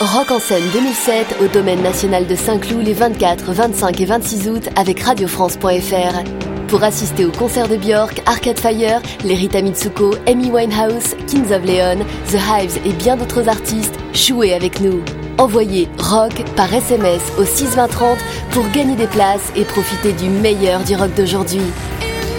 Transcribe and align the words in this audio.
Rock 0.00 0.30
en 0.30 0.38
scène 0.38 0.64
2007 0.72 1.36
au 1.42 1.48
domaine 1.48 1.82
national 1.82 2.26
de 2.26 2.34
Saint-Cloud 2.34 2.82
les 2.82 2.94
24, 2.94 3.52
25 3.52 4.00
et 4.00 4.06
26 4.06 4.48
août 4.48 4.68
avec 4.74 5.00
radiofrance.fr. 5.00 6.24
Pour 6.68 6.82
assister 6.82 7.26
au 7.26 7.30
concert 7.30 7.68
de 7.68 7.76
Björk, 7.76 8.22
Arcade 8.24 8.58
Fire, 8.58 9.02
les 9.24 9.34
Rita 9.34 9.60
Mitsuko, 9.60 10.14
Amy 10.26 10.50
Winehouse, 10.50 11.14
Kings 11.26 11.52
of 11.52 11.62
Leon, 11.66 11.98
The 12.28 12.36
Hives 12.36 12.78
et 12.86 12.94
bien 12.94 13.18
d'autres 13.18 13.46
artistes, 13.46 13.94
jouez 14.14 14.54
avec 14.54 14.80
nous. 14.80 15.02
Envoyez 15.36 15.86
rock 15.98 16.44
par 16.56 16.72
SMS 16.72 17.20
au 17.38 17.44
62030 17.44 18.16
pour 18.52 18.66
gagner 18.70 18.96
des 18.96 19.06
places 19.06 19.52
et 19.54 19.64
profiter 19.64 20.14
du 20.14 20.30
meilleur 20.30 20.80
du 20.80 20.96
rock 20.96 21.12
d'aujourd'hui. 21.14 21.60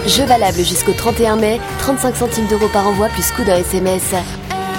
Jeu 0.08 0.24
valable 0.24 0.58
jusqu'au 0.58 0.94
31 0.94 1.36
mai, 1.36 1.60
35 1.78 2.16
centimes 2.16 2.46
d'euros 2.48 2.70
par 2.72 2.88
envoi 2.88 3.06
plus 3.06 3.30
coût 3.30 3.44
d'un 3.44 3.58
SMS. 3.58 4.14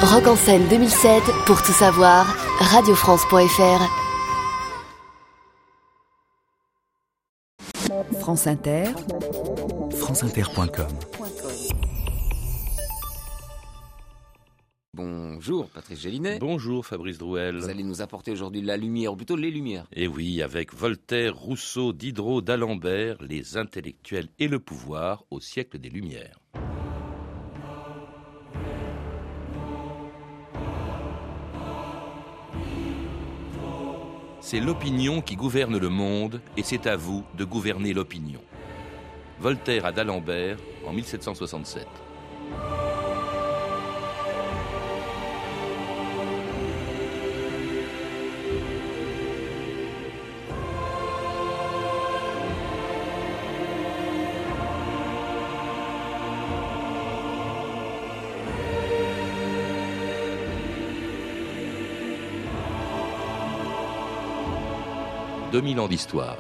Rock 0.02 0.28
en 0.28 0.36
scène 0.36 0.68
2007, 0.70 1.24
pour 1.46 1.62
tout 1.62 1.72
savoir, 1.72 2.43
radiofrance.fr. 2.64 3.82
France 8.20 8.48
Inter, 8.48 8.86
franceinter.com 9.92 10.88
Bonjour 14.96 15.68
Patrice 15.70 16.00
Gélinet. 16.00 16.40
Bonjour 16.40 16.86
Fabrice 16.86 17.18
Drouel. 17.18 17.58
Vous 17.58 17.70
allez 17.70 17.84
nous 17.84 18.02
apporter 18.02 18.32
aujourd'hui 18.32 18.62
la 18.62 18.78
lumière, 18.78 19.14
ou 19.14 19.16
plutôt 19.18 19.36
les 19.36 19.52
lumières. 19.52 19.86
Et 19.92 20.08
oui, 20.08 20.42
avec 20.42 20.74
Voltaire, 20.74 21.36
Rousseau, 21.36 21.92
Diderot, 21.92 22.42
d'Alembert, 22.42 23.18
les 23.22 23.58
intellectuels 23.58 24.30
et 24.40 24.48
le 24.48 24.60
pouvoir 24.60 25.26
au 25.32 25.42
siècle 25.42 25.80
des 25.80 25.90
Lumières. 25.90 26.40
C'est 34.54 34.60
l'opinion 34.60 35.20
qui 35.20 35.36
gouverne 35.36 35.80
le 35.80 35.90
monde 35.90 36.40
et 36.58 36.62
c'est 36.62 36.86
à 36.86 36.96
vous 36.96 37.24
de 37.36 37.44
gouverner 37.44 37.92
l'opinion. 37.92 38.40
Voltaire 39.40 39.84
à 39.84 39.92
d'Alembert 39.92 40.60
en 40.86 40.94
1767. 40.94 41.88
2000 65.54 65.80
ans 65.82 65.88
d'histoire. 65.88 66.36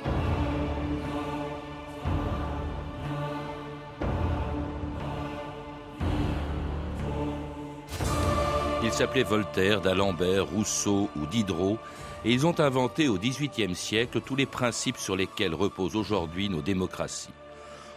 Ils 8.83 8.91
s'appelaient 8.91 9.21
Voltaire, 9.21 9.81
d'Alembert, 9.81 10.47
Rousseau 10.47 11.11
ou 11.15 11.27
Diderot, 11.27 11.77
et 12.25 12.33
ils 12.33 12.47
ont 12.47 12.59
inventé 12.59 13.07
au 13.07 13.19
XVIIIe 13.19 13.75
siècle 13.75 14.19
tous 14.19 14.35
les 14.35 14.47
principes 14.47 14.97
sur 14.97 15.15
lesquels 15.15 15.53
reposent 15.53 15.95
aujourd'hui 15.95 16.49
nos 16.49 16.63
démocraties. 16.63 17.29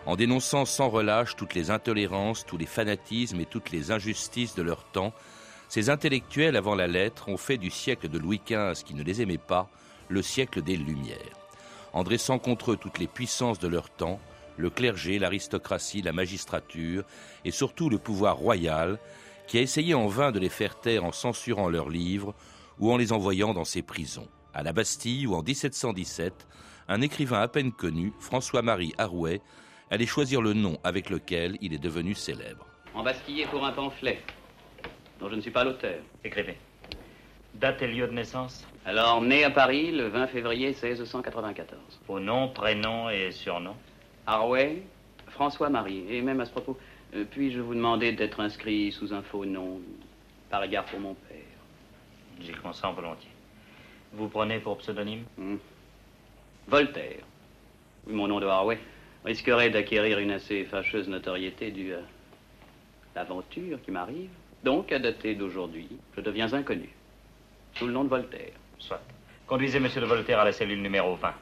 En 0.05 0.17
dénonçant 0.17 0.67
sans 0.67 0.91
relâche 0.91 1.35
toutes 1.35 1.55
les 1.55 1.71
intolérances, 1.71 2.45
tous 2.45 2.59
les 2.59 2.67
fanatismes 2.67 3.41
et 3.41 3.47
toutes 3.47 3.71
les 3.71 3.91
injustices 3.91 4.55
de 4.55 4.61
leur 4.61 4.85
temps, 4.85 5.15
ces 5.71 5.89
intellectuels 5.89 6.57
avant 6.57 6.75
la 6.75 6.87
lettre 6.87 7.31
ont 7.31 7.39
fait 7.39 7.57
du 7.57 7.71
siècle 7.71 8.11
de 8.11 8.19
Louis 8.19 8.43
XV, 8.47 8.85
qui 8.85 8.93
ne 8.93 9.03
les 9.03 9.23
aimait 9.23 9.39
pas, 9.39 9.71
le 10.09 10.23
siècle 10.23 10.63
des 10.63 10.77
Lumières, 10.77 11.37
en 11.93 12.05
dressant 12.05 12.39
contre 12.39 12.73
eux 12.73 12.77
toutes 12.77 12.99
les 12.99 13.07
puissances 13.07 13.59
de 13.59 13.69
leur 13.69 13.91
temps, 13.91 14.21
le 14.57 14.71
clergé, 14.71 15.19
l'aristocratie, 15.19 16.03
la 16.03 16.13
magistrature 16.13 17.05
et 17.45 17.51
surtout 17.51 17.91
le 17.91 17.99
pouvoir 17.99 18.37
royal, 18.37 18.99
qui 19.47 19.59
a 19.59 19.63
essayé 19.63 19.95
en 19.95 20.07
vain 20.07 20.33
de 20.33 20.39
les 20.39 20.49
faire 20.49 20.81
taire 20.81 21.05
en 21.05 21.13
censurant 21.13 21.69
leurs 21.69 21.91
livres 21.91 22.35
ou 22.79 22.93
en 22.93 22.97
les 22.97 23.13
envoyant 23.13 23.55
dans 23.55 23.65
ses 23.65 23.83
prisons. 23.83 24.29
À 24.55 24.63
la 24.63 24.73
Bastille, 24.73 25.27
où 25.27 25.35
en 25.35 25.43
1717, 25.43 26.47
un 26.89 27.01
écrivain 27.01 27.41
à 27.41 27.49
peine 27.49 27.73
connu, 27.73 28.13
François-Marie 28.19 28.95
Arouet, 28.99 29.41
allait 29.91 30.07
choisir 30.07 30.41
le 30.41 30.53
nom 30.53 30.79
avec 30.83 31.11
lequel 31.11 31.59
il 31.61 31.75
est 31.75 31.79
devenu 31.79 32.15
célèbre. 32.15 32.67
Embastillé 32.95 33.47
pour 33.47 33.65
un 33.65 33.73
pamphlet, 33.73 34.23
dont 35.21 35.29
je 35.29 35.35
ne 35.37 35.41
suis 35.41 35.51
pas 35.51 35.65
l'auteur. 35.65 36.01
Écrivez. 36.25 36.57
Date 37.61 37.81
et 37.81 37.87
lieu 37.89 38.07
de 38.07 38.13
naissance 38.13 38.67
Alors, 38.85 39.23
né 39.23 39.43
à 39.43 39.51
Paris 39.51 39.91
le 39.91 40.09
20 40.09 40.27
février 40.27 40.69
1694. 40.69 41.81
Au 42.07 42.21
nom, 42.21 42.49
prénom 42.49 43.09
et 43.09 43.33
surnom 43.33 43.75
Harway, 44.27 44.83
François-Marie. 45.29 46.05
Et 46.11 46.21
même 46.21 46.41
à 46.41 46.45
ce 46.45 46.51
propos, 46.51 46.77
euh, 47.15 47.25
puis-je 47.31 47.61
vous 47.61 47.75
demander 47.75 48.13
d'être 48.13 48.41
inscrit 48.41 48.93
sous 48.93 49.15
un 49.15 49.23
faux 49.23 49.47
nom, 49.47 49.81
par 50.51 50.65
égard 50.65 50.85
pour 50.85 51.01
mon 51.01 51.15
père 51.15 51.39
J'y 52.41 52.53
consens 52.53 52.93
volontiers. 52.93 53.31
Vous 54.13 54.29
prenez 54.29 54.59
pour 54.59 54.77
pseudonyme 54.77 55.25
Hmm. 55.39 55.57
Voltaire. 56.69 57.25
Oui, 58.07 58.13
mon 58.13 58.29
nom 58.29 58.39
de 58.39 58.47
Harway 58.47 58.79
risquerait 59.25 59.71
d'acquérir 59.71 60.19
une 60.19 60.33
assez 60.33 60.65
fâcheuse 60.65 61.09
notoriété 61.09 61.71
due 61.71 61.95
à 61.95 62.01
l'aventure 63.15 63.81
qui 63.83 63.93
m'arrive. 63.93 64.31
Donc, 64.63 64.93
à 64.93 64.99
dater 64.99 65.35
d'aujourd'hui, 65.35 65.89
je 66.15 66.21
deviens 66.21 66.53
inconnu. 66.53 66.91
Sous 67.79 67.87
le 67.87 67.93
nom 67.93 68.05
de 68.05 68.09
Voltaire. 68.09 68.53
Soit. 68.79 69.03
Conduisez 69.47 69.81
Monsieur 69.81 70.01
de 70.01 70.07
Voltaire 70.07 70.41
à 70.41 70.45
la 70.47 70.53
cellule 70.53 70.81
numéro 70.81 71.15
20. 71.15 71.35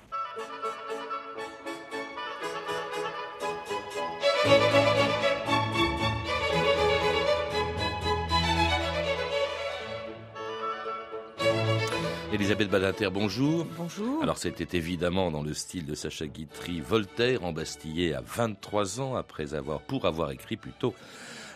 Elisabeth 12.32 12.68
Badinter, 12.68 13.10
bonjour. 13.12 13.64
Bonjour. 13.76 14.20
Alors 14.20 14.38
c'était 14.38 14.76
évidemment 14.76 15.30
dans 15.30 15.42
le 15.42 15.54
style 15.54 15.86
de 15.86 15.94
Sacha 15.94 16.26
Guitry, 16.26 16.80
Voltaire 16.80 17.44
embastillé 17.44 18.12
à 18.12 18.22
23 18.26 19.00
ans 19.00 19.14
après 19.14 19.54
avoir, 19.54 19.80
pour 19.80 20.04
avoir 20.04 20.32
écrit 20.32 20.56
plutôt 20.56 20.94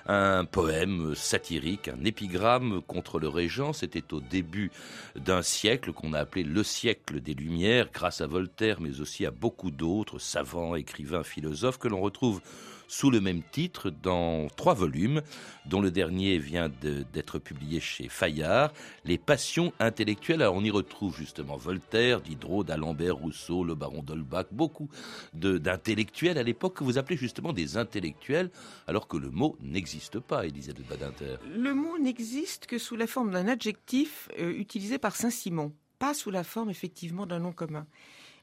un 0.09 0.47
poème 0.47 1.15
satirique, 1.15 1.89
un 1.89 2.03
épigramme 2.05 2.81
contre 2.87 3.19
le 3.19 3.29
régent. 3.29 3.73
C'était 3.73 4.15
au 4.15 4.21
début 4.21 4.71
d'un 5.17 5.43
siècle 5.43 5.93
qu'on 5.93 6.15
a 6.15 6.21
appelé 6.21 6.43
le 6.43 6.63
siècle 6.63 7.21
des 7.21 7.35
Lumières, 7.35 7.91
grâce 7.93 8.23
à 8.23 8.27
Voltaire, 8.27 8.81
mais 8.81 9.01
aussi 9.01 9.27
à 9.27 9.31
beaucoup 9.31 9.71
d'autres 9.71 10.19
savants, 10.19 10.75
écrivains, 10.75 11.23
philosophes 11.23 11.79
que 11.79 11.89
l'on 11.89 12.01
retrouve 12.01 12.41
sous 12.89 13.11
le 13.11 13.21
même 13.21 13.43
titre 13.43 13.91
dans 13.91 14.49
trois 14.57 14.75
volumes, 14.75 15.23
dont 15.67 15.81
le 15.81 15.91
dernier 15.91 16.39
vient 16.39 16.69
d'être 16.69 17.39
publié 17.39 17.79
chez 17.79 18.09
Fayard, 18.09 18.73
Les 19.05 19.19
passions 19.19 19.73
intellectuelles. 19.79 20.43
Alors 20.43 20.57
on 20.57 20.65
y 20.65 20.71
retrouve 20.71 21.17
justement 21.17 21.57
Voltaire, 21.57 22.21
Diderot, 22.21 22.65
d'Alembert, 22.65 23.17
Rousseau, 23.17 23.63
le 23.63 23.75
baron 23.75 24.03
d'Holbach, 24.03 24.47
beaucoup 24.51 24.89
d'intellectuels 25.35 26.39
à 26.39 26.43
l'époque 26.43 26.79
que 26.79 26.85
vous 26.85 26.99
appelez 26.99 27.17
justement 27.17 27.53
des 27.53 27.77
intellectuels, 27.77 28.51
alors 28.87 29.07
que 29.07 29.17
le 29.17 29.31
mot 29.31 29.57
n'existe 29.61 30.19
pas, 30.19 30.47
Elisabeth 30.47 30.89
Badinter. 30.89 31.37
Le 31.55 31.75
mot 31.75 31.99
n'existe 31.99 32.67
que 32.67 32.79
sous 32.79 32.97
la 32.97 33.07
forme 33.07 33.31
d'un 33.31 33.49
adjectif 33.49 34.29
euh, 34.39 34.51
utilisé 34.51 34.99
par 34.99 35.15
Saint-Simon, 35.15 35.73
pas 35.99 36.15
sous 36.15 36.31
la 36.31 36.45
forme 36.45 36.71
effectivement 36.71 37.27
d'un 37.27 37.41
nom 37.41 37.53
commun. 37.53 37.87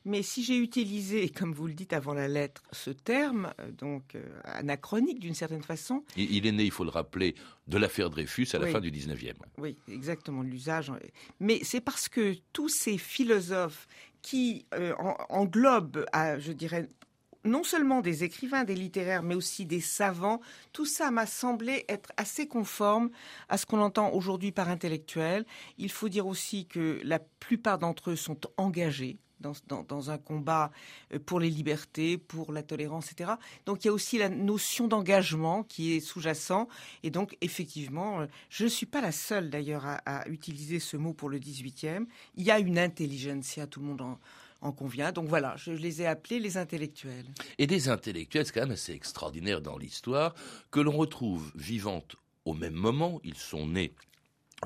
Mais 0.06 0.22
si 0.22 0.44
j'ai 0.44 0.58
utilisé, 0.58 1.30
comme 1.36 1.54
vous 1.54 1.68
le 1.68 1.74
dites 1.74 1.94
avant 1.94 2.14
la 2.14 2.28
lettre, 2.28 2.64
ce 2.72 2.92
terme, 2.92 3.52
euh, 3.60 3.72
donc 3.72 4.16
euh, 4.16 4.24
anachronique 4.44 5.20
d'une 5.20 5.34
certaine 5.34 5.64
façon. 5.64 6.04
Il, 6.16 6.32
il, 6.36 6.46
est 6.48 6.52
né, 6.52 6.64
il 6.64 6.72
faut 6.72 6.84
le 6.84 6.92
rappeler, 6.92 7.36
de 7.68 7.78
l'affaire 7.78 8.10
Dreyfus 8.10 8.48
à 8.54 8.60
la 8.60 8.68
fin 8.68 8.80
du 8.80 8.92
19e. 8.92 9.34
Oui, 9.58 9.78
exactement, 9.88 10.44
l'usage. 10.44 10.92
Mais 11.40 11.60
c'est 11.64 11.82
parce 11.82 12.08
que 12.08 12.36
tous 12.54 12.70
ces 12.70 12.98
philosophes 12.98 13.88
qui 14.22 14.66
euh, 14.76 14.94
en- 15.00 15.18
englobent, 15.30 16.06
à, 16.14 16.38
je 16.40 16.52
dirais, 16.52 16.88
non 17.44 17.64
seulement 17.64 18.02
des 18.02 18.24
écrivains, 18.24 18.64
des 18.64 18.74
littéraires, 18.74 19.22
mais 19.22 19.36
aussi 19.36 19.66
des 19.68 19.80
savants, 19.80 20.42
tout 20.74 20.86
ça 20.86 21.12
m'a 21.12 21.28
semblé 21.28 21.86
être 21.90 22.10
assez 22.18 22.48
conforme 22.48 23.12
à 23.50 23.58
ce 23.58 23.68
qu'on 23.68 23.80
entend 23.82 24.12
aujourd'hui 24.14 24.52
par 24.52 24.68
intellectuel. 24.70 25.46
Il 25.78 25.92
faut 25.92 26.10
dire 26.10 26.26
aussi 26.26 26.66
que 26.66 27.00
la 27.04 27.20
plupart 27.20 27.78
d'entre 27.78 28.12
eux 28.12 28.16
sont 28.16 28.40
engagés. 28.58 29.18
Dans, 29.40 30.10
un 30.10 30.18
combat 30.18 30.72
euh, 31.14 31.20
pour 31.20 31.40
les 31.40 31.50
libertés, 31.50 32.18
pour 32.18 32.52
la 32.52 32.64
tolérance, 32.64 33.12
etc. 33.12 33.34
Donc 33.66 33.84
il 33.84 33.88
y 33.88 33.90
a 33.90 33.94
aussi 33.94 34.18
la 34.18 34.30
notion 34.30 34.88
d'engagement 34.88 35.64
qui 35.64 35.94
est 35.94 36.00
sous-jacent. 36.00 36.68
Et 37.04 37.12
donc 37.12 37.38
effectivement, 37.42 38.22
euh, 38.22 38.26
je 38.50 38.64
ne 38.64 38.70
suis 38.70 38.86
pas 38.86 39.02
la 39.02 39.12
seule 39.12 39.50
d'ailleurs 39.50 39.86
à, 39.86 40.28
utiliser 40.30 40.80
ce 40.80 40.98
mot 40.98 41.14
pour 41.14 41.30
le 41.30 41.40
18e. 41.40 42.06
Il 42.36 42.44
y 42.44 42.52
a 42.52 42.60
une 42.60 42.80
intelligentsia, 42.80 43.68
tout 43.68 43.82
le 43.82 43.88
monde 43.88 44.18
en 44.62 44.72
convient. 44.72 45.12
Donc 45.12 45.28
voilà, 45.28 45.56
je 45.58 45.72
les 45.72 46.02
ai 46.02 46.08
appelés 46.08 46.40
les 46.40 46.58
intellectuels. 46.58 47.26
Et 47.58 47.68
des 47.68 47.90
intellectuels, 47.90 48.46
c'est 48.46 48.54
quand 48.54 48.62
même 48.62 48.72
assez 48.72 48.94
extraordinaire 48.94 49.62
dans 49.62 49.78
l'histoire, 49.78 50.34
que 50.72 50.80
l'on 50.80 50.98
retrouve 50.98 51.52
vivantes 51.56 52.16
au 52.46 52.54
même 52.54 52.74
moment. 52.74 53.20
Ils 53.24 53.38
sont 53.38 53.68
nés 53.68 53.94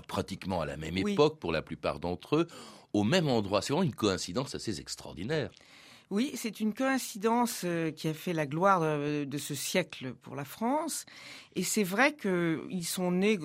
pratiquement 0.08 0.62
à 0.62 0.66
la 0.66 0.78
même 0.78 0.98
époque 0.98 1.40
pour 1.40 1.52
la 1.52 1.62
plupart 1.62 2.00
d'entre 2.00 2.38
eux, 2.38 2.48
au 2.94 3.04
même 3.04 3.28
endroit. 3.28 3.62
C'est 3.62 3.74
vraiment 3.74 3.84
une 3.84 3.96
coïncidence 3.96 4.56
assez 4.56 4.80
extraordinaire. 4.80 5.50
Oui, 6.12 6.32
c'est 6.34 6.60
une 6.60 6.74
coïncidence 6.74 7.62
euh, 7.66 7.92
qui 7.92 8.08
a 8.08 8.16
fait 8.16 8.34
la 8.34 8.48
gloire 8.48 8.82
euh, 8.82 9.26
de 9.26 9.38
ce 9.38 9.54
siècle 9.54 10.16
pour 10.24 10.36
la 10.36 10.44
France. 10.44 11.06
Et 11.56 11.62
c'est 11.62 11.84
vrai 11.84 12.16
qu'ils 12.16 12.86
sont 12.86 13.12
nés, 13.12 13.38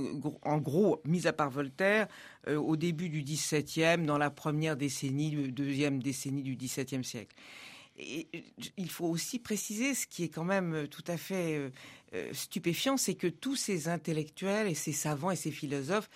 en 0.43 0.57
gros, 0.57 1.03
mis 1.05 1.27
à 1.27 1.35
part 1.35 1.51
Voltaire, 1.51 2.09
euh, 2.49 2.57
au 2.57 2.77
début 2.77 3.11
du 3.11 3.23
XVIIe, 3.23 4.07
dans 4.07 4.17
la 4.17 4.31
première 4.31 4.79
décennie, 4.79 5.53
deuxième 5.53 6.03
décennie 6.03 6.43
du 6.43 6.57
XVIIe 6.57 7.05
siècle. 7.05 7.37
Et 7.99 8.29
il 8.79 8.91
faut 8.91 9.07
aussi 9.07 9.39
préciser 9.39 9.95
ce 9.95 10.07
qui 10.07 10.25
est 10.25 10.29
quand 10.29 10.43
même 10.43 10.89
tout 10.89 11.05
à 11.07 11.17
fait 11.17 11.71
stupéfiant, 12.33 12.97
c'est 12.97 13.15
que 13.15 13.27
tous 13.27 13.57
ces 13.57 13.89
intellectuels 13.89 14.69
et 14.69 14.75
ces 14.75 14.93
savants 14.93 15.31
et 15.31 15.37
ces 15.37 15.51
philosophes, 15.51 16.09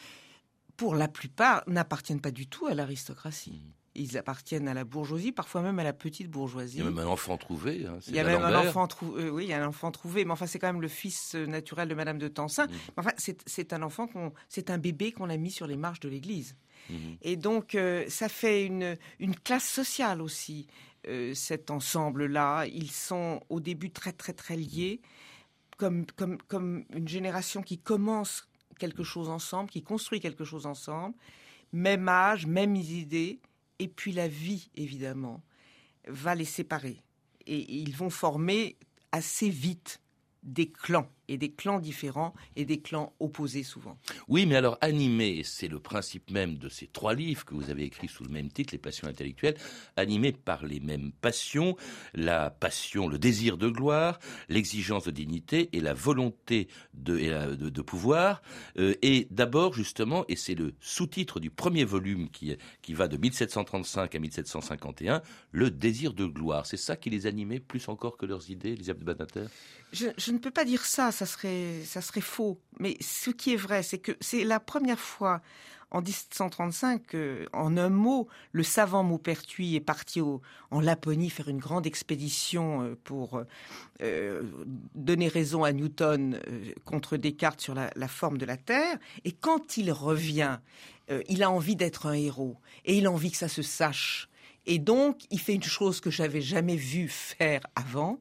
pour 0.77 0.95
la 0.95 1.09
plupart, 1.09 1.65
n'appartiennent 1.67 2.21
pas 2.21 2.31
du 2.31 2.47
tout 2.47 2.67
à 2.67 2.75
l'aristocratie. 2.75 3.63
Mmh 3.65 3.73
ils 3.99 4.17
appartiennent 4.17 4.69
à 4.69 4.75
la 4.75 4.85
bourgeoisie, 4.85 5.33
parfois 5.33 5.63
même 5.63 5.79
à 5.79 5.85
la 5.85 5.93
petite 5.93 6.31
bourgeoisie. 6.31 6.79
Il 6.79 6.85
y 6.85 6.87
a 6.87 6.91
même 6.91 6.99
un 6.99 7.07
enfant 7.07 7.37
trouvé. 7.37 7.85
Hein, 7.87 7.99
il 8.07 8.15
y 8.15 8.19
a 8.19 8.25
même 8.25 8.43
un 8.43 8.55
enfant 8.55 8.87
trouvé. 8.87 9.25
Euh, 9.25 9.31
oui, 9.31 9.45
il 9.45 9.49
y 9.51 9.53
a 9.53 9.63
un 9.63 9.67
enfant 9.67 9.91
trouvé, 9.91 10.25
mais 10.25 10.33
enfin 10.33 10.47
c'est 10.47 10.59
quand 10.59 10.73
même 10.73 10.83
le 10.83 10.89
fils 10.89 11.35
euh, 11.35 11.47
naturel 11.47 11.89
de 11.89 11.95
Madame 11.95 12.19
de 12.19 12.29
Tencin. 12.29 12.67
Mmh. 12.67 12.71
Enfin, 12.97 13.11
c'est 13.17 13.73
un 13.73 13.83
enfant 13.83 14.07
qu'on, 14.07 14.33
c'est 14.49 14.71
un 14.71 14.79
bébé 14.79 15.13
qu'on 15.13 15.29
a 15.31 15.37
mis 15.37 15.51
sur 15.51 15.67
les 15.67 15.77
marches 15.77 16.01
de 16.01 16.09
l'Église. 16.09 16.57
Mmh. 16.89 16.95
Et 17.23 17.37
donc 17.37 17.75
euh, 17.75 18.05
ça 18.09 18.29
fait 18.29 18.65
une 18.65 18.97
une 19.19 19.35
classe 19.35 19.69
sociale 19.69 20.23
aussi. 20.23 20.67
cet 21.35 21.71
ensemble-là, 21.71 22.67
ils 22.67 22.91
sont 22.91 23.41
au 23.49 23.61
début 23.61 23.91
très 23.91 24.13
très 24.13 24.35
très 24.35 24.57
liés, 24.57 25.01
comme 25.79 26.85
une 26.91 27.09
génération 27.09 27.63
qui 27.63 27.79
commence 27.79 28.49
quelque 28.79 29.03
chose 29.03 29.29
ensemble, 29.29 29.71
qui 29.71 29.83
construit 29.83 30.21
quelque 30.21 30.45
chose 30.45 30.67
ensemble, 30.67 31.15
même 31.73 32.09
âge, 32.09 32.47
mêmes 32.47 32.77
idées 32.77 33.41
et 33.79 33.89
puis 33.89 34.13
la 34.13 34.29
vie, 34.29 34.71
évidemment, 34.75 35.43
va 36.07 36.35
les 36.35 36.45
séparer. 36.45 37.03
Et 37.47 37.81
ils 37.81 37.97
vont 37.97 38.11
former 38.11 38.77
assez 39.13 39.49
vite 39.49 40.01
des 40.43 40.71
clans 40.71 41.09
et 41.29 41.37
des 41.37 41.51
clans 41.51 41.79
différents 41.79 42.35
et 42.57 42.65
des 42.65 42.81
clans 42.81 43.13
opposés 43.21 43.63
souvent. 43.63 43.99
Oui, 44.29 44.47
mais 44.47 44.57
alors 44.57 44.79
animé, 44.81 45.43
c'est 45.45 45.69
le 45.69 45.79
principe 45.79 46.31
même 46.31 46.59
de 46.59 46.69
ces 46.69 46.87
trois 46.87 47.15
livres 47.15 47.45
que 47.45 47.55
vous 47.55 47.71
avez 47.71 47.85
écrits 47.85 48.09
sous 48.09 48.25
le 48.25 48.31
même 48.31 48.51
titre, 48.51 48.75
Les 48.75 48.79
passions 48.79 49.09
intellectuelles, 49.09 49.57
animés 49.97 50.33
par 50.33 50.65
les 50.65 50.81
mêmes 50.81 51.13
passions, 51.13 51.77
la 52.15 52.51
passion, 52.51 53.09
le 53.09 53.19
désir 53.19 53.59
de 53.59 53.69
gloire, 53.69 54.19
l'exigence 54.49 55.05
de 55.05 55.11
dignité 55.11 55.69
et 55.73 55.81
la 55.81 55.95
volonté 55.95 56.69
de, 56.95 57.55
de, 57.55 57.83
pouvoir. 57.83 58.43
Euh, 58.79 58.95
et 59.03 59.29
d'abord, 59.31 59.75
justement, 59.75 60.25
et 60.29 60.37
c'est 60.37 60.55
le 60.55 60.75
sous-titre 60.81 61.41
du 61.41 61.51
premier 61.51 61.85
volume 61.85 62.31
qui, 62.31 62.57
qui 62.83 62.95
va 62.95 63.09
de 63.09 63.17
1735 63.17 64.15
à 64.15 64.19
1751, 64.19 65.23
le 65.53 65.71
désir 65.71 66.13
de 66.15 66.27
gloire. 66.27 66.67
C'est 66.67 66.77
ça 66.77 66.97
qui 66.97 67.11
les 67.11 67.27
animait 67.27 67.61
plus 67.61 67.89
encore 67.89 68.17
que 68.17 68.27
leurs 68.27 68.51
idées, 68.51 68.73
Elisabeth 68.73 69.05
Banater 69.05 69.47
je, 69.93 70.07
je 70.19 70.33
ne 70.33 70.39
peux 70.39 70.51
pas 70.51 70.65
dire 70.65 70.85
ça 70.85 71.13
ça 71.27 72.01
serait, 72.01 72.21
faux. 72.21 72.61
Mais 72.79 72.97
ce 73.01 73.31
qui 73.31 73.55
est 73.55 73.57
vrai, 73.57 73.83
c'est 73.83 73.99
que 73.99 74.13
c'est 74.21 74.45
la 74.45 74.61
première 74.61 74.99
fois 74.99 75.41
en 75.91 76.03
1735 76.03 77.07
que, 77.07 77.49
en 77.53 77.77
un 77.79 77.89
mot, 77.89 78.29
le 78.53 78.63
savant 78.63 79.03
Maupertuis 79.03 79.75
est 79.75 79.81
parti 79.81 80.21
en 80.21 80.81
Laponie 80.81 81.31
faire 81.31 81.49
une 81.49 81.59
grande 81.59 81.87
expédition 81.87 82.83
euh, 82.83 82.99
pour 83.05 83.43
euh, 84.03 84.43
donner 84.95 85.29
raison 85.29 85.65
à 85.65 85.73
Newton 85.73 86.39
euh, 86.47 86.73
contre 86.85 87.17
Descartes 87.17 87.63
sur 87.63 87.75
la, 87.75 88.09
forme 88.09 88.37
de 88.37 88.45
la 88.45 88.59
Terre. 88.59 88.99
Et 89.25 89.33
quand 89.33 89.77
il 89.77 89.91
revient, 89.93 90.59
il 91.31 91.43
a 91.43 91.51
envie 91.51 91.75
d'être 91.75 92.05
un 92.05 92.13
héros 92.13 92.59
et 92.85 92.99
il 92.99 93.07
a 93.07 93.11
envie 93.11 93.31
que 93.31 93.39
ça 93.39 93.49
se 93.49 93.63
sache. 93.63 94.29
Et 94.67 94.79
donc, 94.79 95.23
il 95.31 95.41
fait 95.41 95.55
une 95.55 95.63
chose 95.63 96.03
que 96.03 96.11
j'avais 96.11 96.43
jamais 96.43 96.77
vu 96.77 97.09
faire 97.09 97.63
avant 97.75 98.21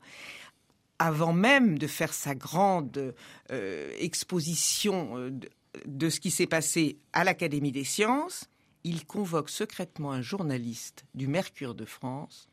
avant 1.00 1.34
même 1.34 1.78
de 1.78 1.88
faire 1.88 2.14
sa 2.14 2.36
grande 2.36 3.14
euh, 3.52 3.94
exposition 4.00 5.18
euh, 5.18 5.32
de, 5.86 6.10
ce 6.10 6.20
qui 6.20 6.32
s'est 6.32 6.48
passé 6.48 6.98
à 7.14 7.24
l'Académie 7.24 7.72
des 7.72 7.84
sciences, 7.84 8.50
il 8.84 9.06
convoque 9.06 9.50
secrètement 9.50 10.12
un 10.12 10.22
journaliste 10.22 11.06
du 11.14 11.28
Mercure 11.28 11.76
de 11.76 11.86
France 11.86 12.48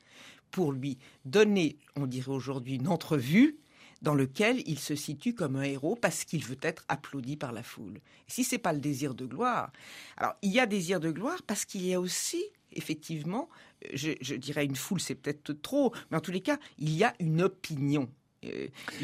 pour 0.51 0.73
lui 0.73 0.99
donner, 1.25 1.79
on 1.97 2.07
dirait 2.07 2.31
aujourd'hui, 2.31 2.77
une 2.77 2.89
entrevue 2.89 3.57
dans 4.03 4.15
lequel 4.15 4.63
il 4.67 4.79
se 4.79 4.95
situe 4.95 5.35
comme 5.35 5.57
un 5.57 5.63
héros 5.63 5.97
parce 5.97 6.25
qu'il 6.25 6.45
veut 6.45 6.59
être 6.61 6.85
applaudi 6.89 7.37
par 7.37 7.53
la 7.53 7.63
foule. 7.63 7.97
Et 7.97 8.31
si 8.31 8.45
c'est 8.45 8.59
pas 8.59 8.75
le 8.75 8.81
désir 8.81 9.15
de 9.15 9.25
gloire, 9.25 9.73
alors 10.19 10.35
il 10.43 10.53
y 10.53 10.61
a 10.61 10.67
désir 10.67 11.01
de 11.01 11.11
gloire 11.11 11.43
parce 11.47 11.65
qu'il 11.65 11.87
y 11.87 11.95
a 11.95 12.01
aussi 12.01 12.45
effectivement, 12.77 13.49
je, 13.93 14.13
je 14.21 14.35
dirais 14.35 14.65
une 14.65 14.77
foule, 14.77 15.01
c'est 15.01 15.15
peut-être 15.15 15.53
trop, 15.53 15.93
mais 16.11 16.17
en 16.17 16.21
tous 16.21 16.33
les 16.33 16.41
cas, 16.41 16.59
il 16.79 16.91
y 16.91 17.05
a 17.05 17.15
une 17.21 17.43
opinion 17.43 18.03
euh, 18.03 18.24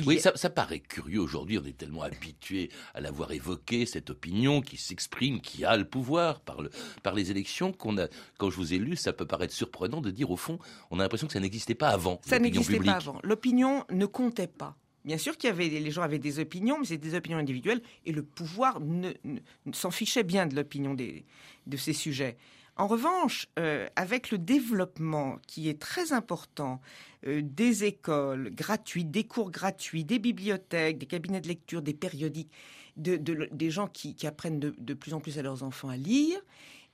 oui, 0.06 0.20
ça, 0.20 0.50
paraît 0.50 0.80
curieux 0.80 1.20
aujourd'hui. 1.20 1.58
On 1.58 1.64
est 1.64 1.76
tellement 1.76 2.02
habitué 2.02 2.70
à 2.94 3.00
l'avoir 3.00 3.32
évoqué, 3.32 3.86
cette 3.86 4.10
opinion 4.10 4.60
qui 4.60 4.76
s'exprime, 4.76 5.40
qui 5.40 5.64
a 5.64 5.76
le 5.76 5.84
pouvoir 5.84 6.40
par, 6.40 6.62
le, 6.62 6.70
par 7.02 7.14
les 7.14 7.30
élections. 7.30 7.72
Qu'on 7.72 7.98
a, 7.98 8.08
quand 8.38 8.50
je 8.50 8.56
vous 8.56 8.74
ai 8.74 8.78
lu, 8.78 8.96
ça 8.96 9.12
peut 9.12 9.26
paraître 9.26 9.54
surprenant 9.54 10.00
de 10.00 10.10
dire 10.10 10.30
au 10.30 10.36
fond, 10.36 10.58
on 10.90 10.98
a 10.98 11.02
l'impression 11.02 11.26
que 11.26 11.32
ça 11.32 11.40
n'existait 11.40 11.74
pas 11.74 11.88
avant. 11.88 12.20
Ça 12.26 12.38
n'existait 12.38 12.78
pas 12.80 12.96
avant. 12.96 13.18
L'opinion 13.22 13.84
ne 13.90 14.06
comptait 14.06 14.46
pas. 14.46 14.76
Bien 15.04 15.16
sûr 15.16 15.36
qu'il 15.38 15.48
y 15.48 15.52
avait 15.52 15.68
les 15.68 15.90
gens 15.90 16.02
avaient 16.02 16.18
des 16.18 16.40
opinions, 16.40 16.78
mais 16.78 16.84
c'était 16.84 17.08
des 17.08 17.14
opinions 17.14 17.38
individuelles 17.38 17.80
et 18.04 18.12
le 18.12 18.22
pouvoir 18.22 18.80
ne, 18.80 19.12
s'en 19.72 19.90
fichait 19.90 20.24
bien 20.24 20.46
de 20.46 20.54
l'opinion 20.54 20.94
de 20.94 21.76
ces 21.76 21.94
sujets. 21.94 22.36
En 22.80 22.86
revanche, 22.86 23.46
euh, 23.58 23.86
avec 23.94 24.30
le 24.30 24.38
développement 24.38 25.36
qui 25.46 25.68
est 25.68 25.78
très 25.78 26.14
important 26.14 26.80
euh, 27.26 27.42
des 27.44 27.84
écoles 27.84 28.54
gratuites, 28.54 29.10
des 29.10 29.24
cours 29.24 29.50
gratuits, 29.50 30.02
des 30.02 30.18
bibliothèques, 30.18 30.96
des 30.96 31.04
cabinets 31.04 31.42
de 31.42 31.48
lecture, 31.48 31.82
des 31.82 31.92
périodiques, 31.92 32.50
des 32.96 33.70
gens 33.70 33.86
qui, 33.86 34.16
apprennent 34.26 34.58
de, 34.60 34.94
plus 34.94 35.12
en 35.12 35.20
plus 35.20 35.38
à 35.38 35.42
leurs 35.42 35.62
enfants 35.62 35.90
à 35.90 35.98
lire, 35.98 36.40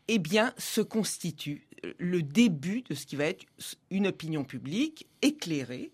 eh 0.09 0.21
se 0.59 0.81
constitue 0.81 1.69
euh, 1.85 1.93
le 1.99 2.21
début 2.21 2.83
de 2.83 2.97
ce 2.97 3.07
qui 3.07 3.15
va 3.15 3.27
être 3.27 3.45
une 3.93 4.09
opinion 4.09 4.43
publique 4.43 5.07
éclairée, 5.23 5.93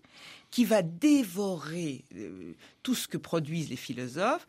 qui 0.53 0.65
va 0.65 0.83
dévorer 0.83 2.05
tout 2.83 2.93
ce 2.93 3.07
que 3.07 3.17
produisent 3.17 3.71
les 3.71 3.75
philosophes 3.75 4.45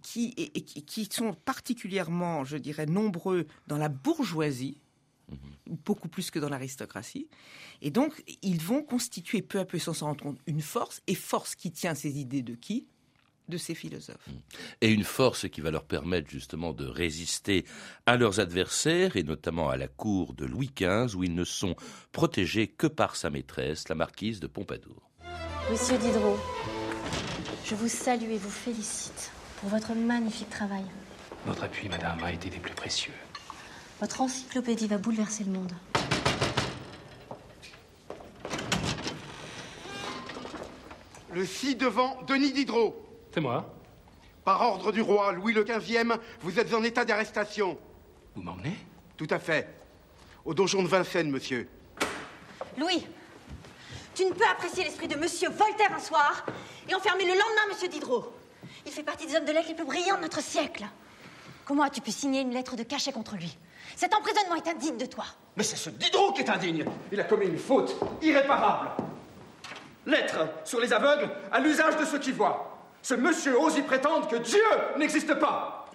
qui, 0.00 0.32
et, 0.38 0.62
qui 0.62 1.04
sont 1.12 1.34
particulièrement, 1.34 2.42
je 2.42 2.56
dirais, 2.56 2.86
nombreux 2.86 3.46
dans 3.66 3.76
la 3.76 3.90
bourgeoisie, 3.90 4.80
mhm. 5.28 5.36
beaucoup 5.84 6.08
plus 6.08 6.30
que 6.30 6.38
dans 6.38 6.48
l'aristocratie. 6.48 7.28
Et 7.82 7.90
donc, 7.90 8.24
ils 8.40 8.62
vont 8.62 8.82
constituer 8.82 9.42
peu 9.42 9.58
à 9.58 9.66
peu, 9.66 9.78
sans 9.78 9.92
s'en 9.92 10.06
rendre 10.06 10.22
compte, 10.22 10.38
une 10.46 10.62
force, 10.62 11.02
et 11.06 11.14
force 11.14 11.54
qui 11.54 11.70
tient 11.70 11.94
ces 11.94 12.18
idées 12.18 12.40
de 12.40 12.54
qui? 12.54 12.86
De 13.46 13.58
ces 13.58 13.74
philosophes. 13.74 14.30
Et 14.80 14.90
une 14.90 15.04
force 15.04 15.50
qui 15.50 15.60
va 15.60 15.70
leur 15.70 15.84
permettre 15.84 16.30
justement 16.30 16.72
de 16.72 16.86
résister 16.86 17.66
à 18.06 18.16
leurs 18.16 18.40
adversaires, 18.40 19.18
et 19.18 19.22
notamment 19.22 19.68
à 19.68 19.76
la 19.76 19.88
cour 19.88 20.32
de 20.32 20.46
Louis 20.46 20.70
XV, 20.74 21.14
où 21.14 21.24
ils 21.24 21.34
ne 21.34 21.44
sont 21.44 21.76
protégés 22.10 22.68
que 22.68 22.86
par 22.86 23.16
sa 23.16 23.28
maîtresse, 23.28 23.90
la 23.90 23.96
marquise 23.96 24.40
de 24.40 24.46
Pompadour. 24.46 25.11
Monsieur 25.70 25.96
Diderot, 25.98 26.38
je 27.64 27.74
vous 27.74 27.88
salue 27.88 28.30
et 28.30 28.38
vous 28.38 28.50
félicite 28.50 29.30
pour 29.60 29.70
votre 29.70 29.94
magnifique 29.94 30.50
travail. 30.50 30.84
Votre 31.46 31.64
appui, 31.64 31.88
madame, 31.88 32.22
a 32.22 32.32
été 32.32 32.50
des 32.50 32.58
plus 32.58 32.74
précieux. 32.74 33.12
Votre 34.00 34.20
encyclopédie 34.20 34.88
va 34.88 34.98
bouleverser 34.98 35.44
le 35.44 35.52
monde. 35.52 35.72
Le 41.32 41.46
ci-devant 41.46 42.18
Denis 42.26 42.52
Diderot. 42.52 42.94
C'est 43.32 43.40
moi. 43.40 43.74
Par 44.44 44.60
ordre 44.60 44.92
du 44.92 45.00
roi 45.00 45.32
Louis 45.32 45.54
le 45.54 45.64
XVe, 45.64 46.18
vous 46.40 46.58
êtes 46.58 46.74
en 46.74 46.82
état 46.82 47.04
d'arrestation. 47.04 47.78
Vous 48.34 48.42
m'emmenez? 48.42 48.76
Tout 49.16 49.28
à 49.30 49.38
fait. 49.38 49.68
Au 50.44 50.52
donjon 50.52 50.82
de 50.82 50.88
Vincennes, 50.88 51.30
monsieur. 51.30 51.68
Louis, 52.76 53.06
tu 54.14 54.24
ne 54.24 54.32
peux 54.32 54.44
apprécier 54.50 54.84
l'esprit 54.84 55.08
de 55.08 55.16
monsieur 55.16 55.48
Voltaire 55.48 55.94
un 55.94 56.00
soir 56.00 56.44
et 56.88 56.94
enfermer 56.94 57.24
le 57.24 57.30
lendemain 57.30 57.68
monsieur 57.70 57.88
Diderot. 57.88 58.32
Il 58.86 58.92
fait 58.92 59.02
partie 59.02 59.26
des 59.26 59.36
hommes 59.36 59.44
de 59.44 59.52
lettres 59.52 59.68
les 59.68 59.74
plus 59.74 59.84
brillants 59.84 60.16
de 60.16 60.22
notre 60.22 60.42
siècle. 60.42 60.84
Comment 61.64 61.84
as-tu 61.84 62.00
pu 62.00 62.10
signer 62.10 62.40
une 62.40 62.52
lettre 62.52 62.76
de 62.76 62.82
cachet 62.82 63.12
contre 63.12 63.36
lui? 63.36 63.56
Cet 63.96 64.14
emprisonnement 64.14 64.56
est 64.56 64.68
indigne 64.68 64.96
de 64.96 65.06
toi. 65.06 65.24
Mais 65.56 65.62
c'est 65.62 65.76
ce 65.76 65.90
Diderot 65.90 66.32
qui 66.32 66.42
est 66.42 66.50
indigne. 66.50 66.84
Il 67.10 67.20
a 67.20 67.24
commis 67.24 67.46
une 67.46 67.58
faute 67.58 67.96
irréparable. 68.20 68.90
Lettre 70.06 70.48
sur 70.64 70.80
les 70.80 70.92
aveugles 70.92 71.30
à 71.50 71.60
l'usage 71.60 71.96
de 71.96 72.04
ceux 72.04 72.18
qui 72.18 72.32
voient. 72.32 72.68
Ce 73.02 73.14
monsieur 73.14 73.58
ose 73.58 73.76
y 73.76 73.82
prétendre 73.82 74.28
que 74.28 74.36
Dieu 74.36 74.62
n'existe 74.98 75.34
pas. 75.34 75.90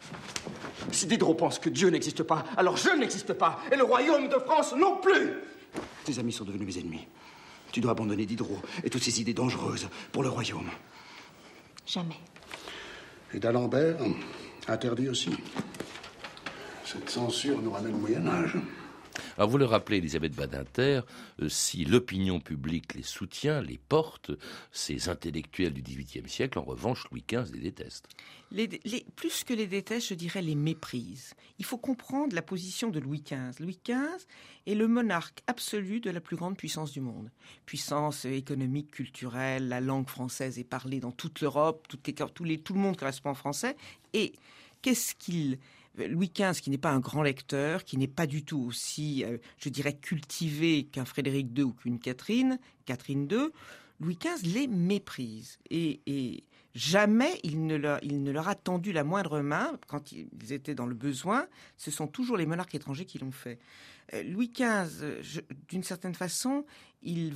Si 0.91 1.05
Diderot 1.05 1.33
pense 1.33 1.59
que 1.59 1.69
Dieu 1.69 1.89
n'existe 1.89 2.23
pas, 2.23 2.45
alors 2.55 2.77
je 2.77 2.89
n'existe 2.91 3.33
pas, 3.33 3.59
et 3.71 3.75
le 3.75 3.83
royaume 3.83 4.29
de 4.29 4.39
France 4.39 4.73
non 4.73 4.97
plus. 4.97 5.33
Tes 6.05 6.19
amis 6.19 6.31
sont 6.31 6.45
devenus 6.45 6.75
mes 6.75 6.81
ennemis. 6.81 7.07
Tu 7.71 7.81
dois 7.81 7.91
abandonner 7.91 8.25
Diderot 8.25 8.61
et 8.83 8.89
toutes 8.89 9.03
ces 9.03 9.21
idées 9.21 9.33
dangereuses 9.33 9.87
pour 10.11 10.23
le 10.23 10.29
royaume. 10.29 10.69
Jamais. 11.85 12.19
Et 13.33 13.39
d'Alembert, 13.39 13.97
interdit 14.67 15.09
aussi. 15.09 15.31
Cette 16.85 17.09
censure 17.09 17.61
nous 17.61 17.71
ramène 17.71 17.95
au 17.95 17.99
Moyen-Âge. 17.99 18.55
Alors 19.37 19.49
vous 19.49 19.59
le 19.59 19.65
rappelez, 19.65 19.97
Elisabeth 19.97 20.33
Badinter, 20.33 21.01
euh, 21.41 21.47
si 21.47 21.85
l'opinion 21.85 22.39
publique 22.39 22.95
les 22.95 23.03
soutient, 23.03 23.61
les 23.61 23.77
porte, 23.77 24.31
ces 24.71 25.09
intellectuels 25.09 25.73
du 25.73 25.83
XVIIIe 25.83 26.27
siècle, 26.27 26.57
en 26.57 26.63
revanche, 26.63 27.05
Louis 27.11 27.23
XV 27.27 27.53
les 27.53 27.59
déteste. 27.59 28.07
Les, 28.51 28.67
plus 29.15 29.43
que 29.43 29.53
les 29.53 29.67
déteste, 29.67 30.07
je 30.07 30.13
dirais 30.15 30.41
les 30.41 30.55
méprise. 30.55 31.35
Il 31.59 31.65
faut 31.65 31.77
comprendre 31.77 32.33
la 32.33 32.41
position 32.41 32.89
de 32.89 32.99
Louis 32.99 33.21
XV. 33.21 33.59
Louis 33.59 33.79
XV 33.85 34.25
est 34.65 34.73
le 34.73 34.87
monarque 34.87 35.43
absolu 35.45 35.99
de 35.99 36.09
la 36.09 36.21
plus 36.21 36.35
grande 36.35 36.57
puissance 36.57 36.91
du 36.91 37.01
monde. 37.01 37.29
Puissance 37.67 38.25
économique, 38.25 38.89
culturelle, 38.89 39.67
la 39.67 39.81
langue 39.81 40.09
française 40.09 40.57
est 40.57 40.63
parlée 40.63 40.99
dans 40.99 41.11
toute 41.11 41.41
l'Europe, 41.41 41.87
tout, 41.87 41.97
tout 41.97 42.73
le 42.73 42.79
monde 42.79 42.97
correspond 42.97 43.29
en 43.31 43.35
français. 43.35 43.75
Et 44.13 44.33
qu'est-ce 44.81 45.13
qu'il 45.13 45.59
Louis 45.97 46.31
XV, 46.33 46.61
qui 46.61 46.69
n'est 46.69 46.77
pas 46.77 46.91
un 46.91 46.99
grand 46.99 47.23
lecteur, 47.23 47.83
qui 47.83 47.97
n'est 47.97 48.07
pas 48.07 48.27
du 48.27 48.43
tout 48.43 48.59
aussi, 48.59 49.23
euh, 49.25 49.37
je 49.57 49.69
dirais, 49.69 49.93
cultivé 49.93 50.85
qu'un 50.85 51.05
Frédéric 51.05 51.47
II 51.57 51.63
ou 51.63 51.73
qu'une 51.73 51.99
Catherine, 51.99 52.59
Catherine 52.85 53.27
II, 53.31 53.49
Louis 53.99 54.17
XV 54.19 54.47
les 54.47 54.67
méprise. 54.67 55.57
Et, 55.69 56.43
jamais 56.75 57.39
il 57.43 57.65
ne, 57.65 57.75
leur, 57.75 58.47
a 58.47 58.55
tendu 58.55 58.91
la 58.91 59.03
moindre 59.03 59.39
main 59.41 59.79
quand 59.87 60.11
ils 60.11 60.53
étaient 60.53 60.75
dans 60.75 60.85
le 60.85 60.93
besoin. 60.93 61.47
Ce 61.77 61.89
sont 61.89 62.07
toujours 62.07 62.37
les 62.37 62.45
monarques 62.45 62.75
étrangers 62.75 63.05
qui 63.05 63.17
l'ont 63.17 63.31
fait. 63.31 63.57
Euh, 64.13 64.21
Louis 64.23 64.51
XV, 64.53 65.41
d'une 65.67 65.83
certaine 65.83 66.13
façon, 66.13 66.65
il 67.01 67.33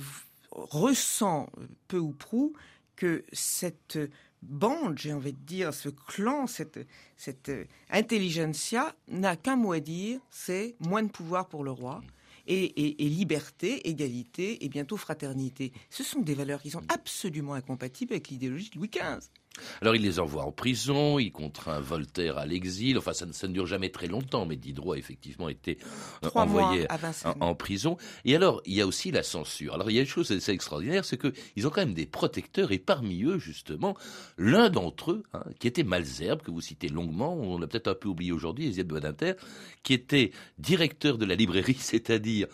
ressent 0.52 1.50
peu 1.88 1.98
ou 1.98 2.12
prou 2.12 2.52
que 2.96 3.24
cette 3.32 3.98
bande, 4.42 4.98
j'ai 4.98 5.12
envie 5.12 5.32
de 5.32 5.44
dire, 5.44 5.72
ce 5.72 5.88
clan, 5.88 6.46
cette, 6.46 6.80
cette 7.16 7.50
intelligentsia 7.90 8.94
n'a 9.08 9.36
qu'un 9.36 9.56
mot 9.56 9.72
à 9.72 9.80
dire, 9.80 10.20
c'est 10.30 10.76
moins 10.80 11.02
de 11.02 11.10
pouvoir 11.10 11.48
pour 11.48 11.64
le 11.64 11.70
roi. 11.70 12.02
Et, 12.48 12.96
liberté, 12.98 13.88
égalité 13.88 14.64
et 14.64 14.68
bientôt 14.68 14.96
fraternité. 14.96 15.72
Ce 15.90 16.02
sont 16.02 16.20
des 16.20 16.34
valeurs 16.34 16.60
qui 16.60 16.70
sont 16.70 16.82
absolument 16.88 17.54
incompatibles 17.54 18.14
avec 18.14 18.28
l'idéologie 18.28 18.70
de 18.70 18.78
Louis 18.78 18.90
XV. 18.90 19.30
Alors 19.80 19.94
il 19.94 20.02
les 20.02 20.18
envoie 20.18 20.44
en 20.44 20.52
prison, 20.52 21.18
il 21.18 21.30
contraint 21.30 21.80
Voltaire 21.80 22.38
à 22.38 22.46
l'exil, 22.46 22.96
enfin 22.96 23.12
ça 23.12 23.26
ne, 23.26 23.52
dure 23.52 23.66
jamais 23.66 23.90
très 23.90 24.06
longtemps, 24.06 24.46
mais 24.46 24.56
Diderot 24.56 24.92
a 24.92 24.98
effectivement 24.98 25.48
été 25.48 25.78
euh, 26.24 26.30
envoyé 26.34 26.86
en, 27.40 27.54
prison. 27.54 27.96
Et 28.24 28.34
alors 28.34 28.62
il 28.64 28.74
y 28.74 28.80
a 28.80 28.86
aussi 28.86 29.10
la 29.10 29.22
censure. 29.22 29.74
Alors 29.74 29.90
il 29.90 29.94
y 29.94 29.98
a 29.98 30.02
une 30.02 30.06
chose 30.06 30.30
assez 30.30 30.52
extraordinaire, 30.52 31.04
c'est 31.04 31.18
qu'ils 31.18 31.66
ont 31.66 31.70
quand 31.70 31.82
même 31.82 31.94
des 31.94 32.06
protecteurs, 32.06 32.72
et 32.72 32.78
parmi 32.78 33.24
eux 33.24 33.38
justement, 33.38 33.96
l'un 34.38 34.70
d'entre 34.70 35.12
eux, 35.12 35.22
hein, 35.34 35.44
qui 35.58 35.68
était 35.68 35.84
Malzerbe, 35.84 36.42
que 36.42 36.50
vous 36.50 36.60
citez 36.60 36.88
longuement, 36.88 37.34
on 37.34 37.58
l'a 37.58 37.66
peut-être 37.66 37.88
un 37.88 37.94
peu 37.94 38.08
oublié 38.08 38.32
aujourd'hui, 38.32 38.66
Elisabeth 38.66 38.88
Boisdinter, 38.88 39.32
qui 39.82 39.92
était 39.92 40.32
directeur 40.58 41.18
de 41.18 41.26
la 41.26 41.34
librairie, 41.34 41.76
c'est-à-dire 41.78 42.46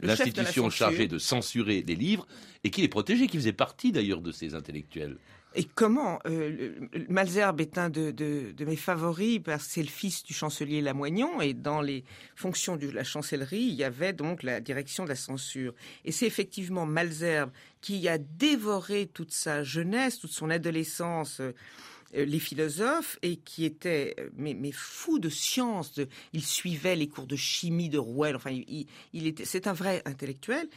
l'institution 0.00 0.70
chargée 0.70 1.08
de 1.08 1.18
censurer 1.18 1.84
les 1.86 1.96
livres, 1.96 2.26
et 2.64 2.70
qui 2.70 2.82
les 2.82 2.88
protégeait, 2.88 3.26
qui 3.26 3.36
faisait 3.36 3.52
partie 3.52 3.92
d'ailleurs 3.92 4.20
de 4.20 4.32
ces 4.32 4.54
intellectuels. 4.54 5.16
Et 5.54 5.64
comment 5.64 6.18
euh, 6.26 6.74
Malzerbe 7.08 7.60
est 7.60 7.78
un 7.78 7.88
de, 7.88 8.54
mes 8.60 8.76
favoris 8.76 9.40
parce 9.42 9.66
que 9.66 9.72
c'est 9.72 9.82
le 9.82 9.88
fils 9.88 10.22
du 10.22 10.34
chancelier 10.34 10.82
Lamoignon 10.82 11.40
et 11.40 11.54
dans 11.54 11.80
les 11.80 12.04
fonctions 12.36 12.76
de 12.76 12.88
la 12.90 13.02
chancellerie, 13.02 13.62
il 13.62 13.74
y 13.74 13.84
avait 13.84 14.12
donc 14.12 14.42
la 14.42 14.60
direction 14.60 15.04
de 15.04 15.08
la 15.08 15.16
censure. 15.16 15.74
Et 16.04 16.12
c'est 16.12 16.26
effectivement 16.26 16.84
Malzerbe 16.84 17.50
qui 17.80 18.08
a 18.08 18.18
dévoré 18.18 19.06
toute 19.06 19.32
sa 19.32 19.62
jeunesse, 19.62 20.18
toute 20.18 20.32
son 20.32 20.50
adolescence. 20.50 21.40
Euh, 21.40 22.24
les 22.24 22.38
philosophes 22.38 23.18
et 23.20 23.36
qui 23.36 23.66
était 23.66 24.14
euh, 24.18 24.30
mais, 24.34 24.72
fou 24.72 25.18
de 25.18 25.28
science. 25.28 26.00
il 26.32 26.42
suivait 26.42 26.96
les 26.96 27.06
cours 27.06 27.26
de 27.26 27.36
chimie 27.36 27.90
de 27.90 27.98
Rouel. 27.98 28.34
Enfin, 28.34 28.50
il, 28.50 29.26
était, 29.26 29.44
c'est 29.44 29.66
un 29.66 29.74
vrai 29.74 30.00
intellectuel 30.06 30.70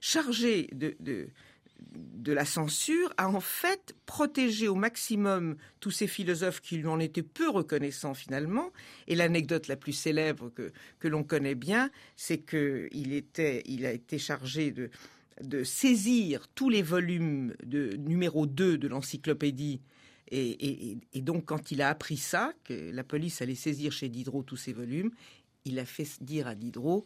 chargé 0.00 0.70
de 0.72 0.96
la 2.26 2.44
censure 2.44 3.12
a 3.16 3.28
en 3.28 3.40
fait 3.40 3.94
protégé 4.06 4.68
au 4.68 4.74
maximum 4.74 5.56
tous 5.80 5.90
ces 5.90 6.06
philosophes 6.06 6.60
qui 6.60 6.76
lui 6.76 6.86
en 6.86 6.98
étaient 6.98 7.22
peu 7.22 7.48
reconnaissants 7.48 8.14
finalement. 8.14 8.72
Et 9.06 9.14
l'anecdote 9.14 9.68
la 9.68 9.76
plus 9.76 9.92
célèbre 9.92 10.50
que, 10.50 10.72
que 10.98 11.08
l'on 11.08 11.22
connaît 11.22 11.54
bien, 11.54 11.90
c'est 12.16 12.38
qu'il 12.38 13.12
était, 13.12 13.62
il 13.66 13.86
a 13.86 13.92
été 13.92 14.18
chargé 14.18 14.70
de, 14.70 14.90
de 15.42 15.64
saisir 15.64 16.48
tous 16.54 16.70
les 16.70 16.82
volumes 16.82 17.54
de 17.64 17.96
numéro 17.96 18.46
2 18.46 18.78
de 18.78 18.88
l'encyclopédie 18.88 19.80
et, 20.30 20.96
et, 21.12 21.20
donc, 21.20 21.44
quand 21.44 21.70
il 21.70 21.82
a 21.82 21.88
appris 21.88 22.16
ça, 22.16 22.52
que 22.64 22.90
la 22.90 23.04
police 23.04 23.42
allait 23.42 23.54
saisir 23.54 23.92
chez 23.92 24.08
Diderot 24.08 24.42
tous 24.42 24.56
ces 24.56 24.72
volumes, 24.72 25.10
il 25.64 25.78
a 25.78 25.84
fait 25.84 26.06
dire 26.20 26.46
à 26.46 26.54
Diderot 26.54 27.04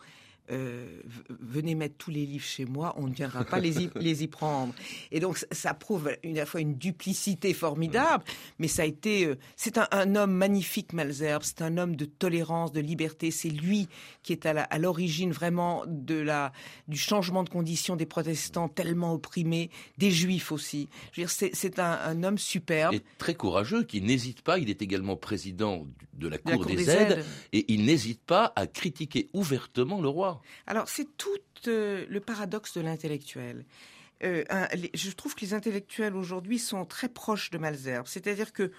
euh, 0.50 0.86
venez 1.28 1.74
mettre 1.74 1.96
tous 1.96 2.10
les 2.10 2.24
livres 2.24 2.44
chez 2.44 2.64
moi, 2.64 2.94
on 2.96 3.06
ne 3.06 3.14
viendra 3.14 3.44
pas 3.44 3.60
les 3.60 3.82
y, 3.82 3.90
les 3.96 4.22
y 4.22 4.28
prendre. 4.28 4.74
Et 5.12 5.20
donc 5.20 5.44
ça 5.52 5.74
prouve 5.74 6.10
une 6.22 6.44
fois 6.46 6.60
une 6.60 6.76
duplicité 6.76 7.52
formidable, 7.54 8.24
mais 8.58 8.68
ça 8.68 8.82
a 8.82 8.84
été, 8.84 9.26
euh, 9.26 9.36
c'est 9.56 9.78
un, 9.78 10.14
homme 10.16 10.32
magnifique 10.32 10.92
Malzerbe, 10.92 11.42
c'est 11.42 11.62
un 11.62 11.76
homme 11.76 11.96
de 11.96 12.04
tolérance, 12.04 12.72
de 12.72 12.80
liberté. 12.80 13.30
C'est 13.30 13.50
lui 13.50 13.88
qui 14.22 14.32
est 14.32 14.46
à 14.46 14.78
l'origine 14.78 15.32
vraiment 15.32 15.84
de 15.86 16.14
la 16.14 16.52
du 16.86 16.98
changement 16.98 17.44
de 17.44 17.48
conditions 17.48 17.96
des 17.96 18.06
protestants 18.06 18.68
tellement 18.68 19.12
opprimés, 19.12 19.70
des 19.98 20.10
juifs 20.10 20.52
aussi. 20.52 20.88
Je 21.12 21.20
veux 21.20 21.26
dire, 21.26 21.50
c'est 21.52 21.78
un, 21.78 22.22
homme 22.22 22.38
superbe 22.38 22.94
et 22.94 23.02
très 23.18 23.34
courageux 23.34 23.84
qui 23.84 24.00
n'hésite 24.00 24.42
pas. 24.42 24.58
Il 24.58 24.70
est 24.70 24.82
également 24.82 25.16
président 25.16 25.86
de 26.18 26.28
la 26.28 26.38
Cour, 26.38 26.66
des, 26.66 26.90
aides, 26.90 27.24
et 27.52 27.72
il 27.72 27.86
n'hésite 27.86 28.22
pas 28.22 28.52
à 28.56 28.66
critiquer 28.66 29.28
ouvertement 29.32 30.00
le 30.00 30.08
roi. 30.08 30.40
Alors 30.66 30.88
c'est 30.88 31.16
tout 31.16 31.28
euh, 31.66 32.04
le 32.08 32.20
paradoxe 32.20 32.76
de 32.76 32.80
l'intellectuel. 32.80 33.64
Euh, 34.24 34.42
je 34.94 35.10
trouve 35.12 35.34
que 35.34 35.42
les 35.42 35.54
intellectuels 35.54 36.16
aujourd'hui 36.16 36.58
sont 36.58 36.84
très 36.84 37.08
proches 37.08 37.50
de 37.50 37.58
Malzerbe. 37.58 38.06
C'est-à-dire 38.06 38.52
que, 38.52 38.72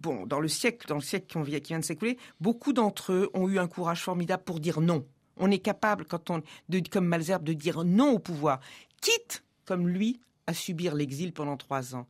bon, 0.00 0.26
dans 0.26 0.40
le 0.40 0.48
siècle, 0.48 0.86
dans 0.88 0.94
le 0.94 1.02
siècle 1.02 1.26
qui, 1.26 1.60
vient, 1.68 1.78
de 1.78 1.84
s'écouler, 1.84 2.16
beaucoup 2.40 2.72
d'entre 2.72 3.12
eux 3.12 3.30
ont 3.34 3.48
eu 3.48 3.58
un 3.58 3.68
courage 3.68 4.02
formidable 4.02 4.44
pour 4.44 4.60
dire 4.60 4.80
non. 4.80 5.06
On 5.36 5.50
est 5.50 5.58
capable, 5.58 6.06
quand 6.06 6.30
on, 6.30 6.42
de, 6.70 6.80
comme 6.90 7.06
Malzerbe, 7.06 7.44
de 7.44 7.52
dire 7.52 7.84
non 7.84 8.12
au 8.12 8.18
pouvoir, 8.18 8.60
quitte, 9.02 9.44
comme 9.66 9.88
lui, 9.88 10.20
à 10.46 10.54
subir 10.54 10.94
l'exil 10.94 11.32
pendant 11.32 11.58
trois 11.58 11.94
ans. 11.94 12.06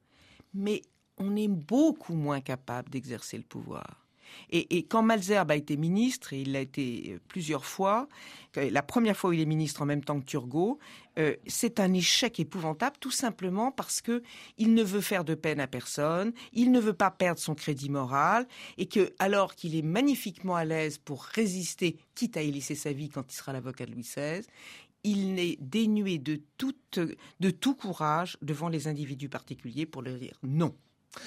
Mais 0.54 0.82
on 1.18 1.34
est 1.34 1.48
beaucoup 1.48 2.14
moins 2.14 2.40
capable 2.40 2.90
d'exercer 2.90 3.36
le 3.36 3.42
pouvoir. 3.42 4.05
Et, 4.50 4.84
quand 4.84 5.02
Malzerbe 5.02 5.50
a 5.50 5.56
été 5.56 5.76
ministre, 5.76 6.32
et 6.32 6.40
il 6.40 6.52
l'a 6.52 6.60
été 6.60 7.12
euh, 7.14 7.18
plusieurs 7.28 7.64
fois, 7.64 8.08
la 8.56 8.82
première 8.82 9.16
fois 9.16 9.30
où 9.30 9.32
il 9.34 9.40
est 9.40 9.46
ministre 9.46 9.82
en 9.82 9.86
même 9.86 10.02
temps 10.02 10.18
que 10.18 10.24
Turgot, 10.24 10.78
euh, 11.18 11.34
c'est 11.46 11.80
un 11.80 11.92
échec 11.92 12.38
épouvantable, 12.40 12.96
tout 13.00 13.10
simplement 13.10 13.72
parce 13.72 14.00
que 14.00 14.22
il 14.58 14.74
ne 14.74 14.82
veut 14.82 15.00
faire 15.00 15.24
de 15.24 15.34
peine 15.34 15.60
à 15.60 15.66
personne, 15.66 16.32
il 16.52 16.70
ne 16.70 16.80
veut 16.80 16.92
pas 16.92 17.10
perdre 17.10 17.40
son 17.40 17.54
crédit 17.54 17.88
moral, 17.88 18.46
et 18.78 18.86
que 18.86 19.12
alors 19.18 19.54
qu'il 19.54 19.74
est 19.76 19.82
magnifiquement 19.82 20.56
à 20.56 20.64
l'aise 20.64 20.98
pour 20.98 21.24
résister, 21.24 21.96
quitte 22.14 22.36
à 22.36 22.42
y 22.42 22.50
laisser 22.50 22.74
sa 22.74 22.92
vie 22.92 23.08
quand 23.08 23.32
il 23.32 23.36
sera 23.36 23.52
l'avocat 23.52 23.86
de 23.86 23.92
Louis 23.92 24.02
XVI, 24.02 24.42
il 25.04 25.34
n'est 25.34 25.56
dénué 25.60 26.18
de 26.18 26.40
de 27.40 27.50
tout 27.50 27.74
courage 27.74 28.38
devant 28.42 28.68
les 28.68 28.88
individus 28.88 29.28
particuliers 29.28 29.86
pour 29.86 30.02
leur 30.02 30.16
dire 30.16 30.38
non. 30.42 30.74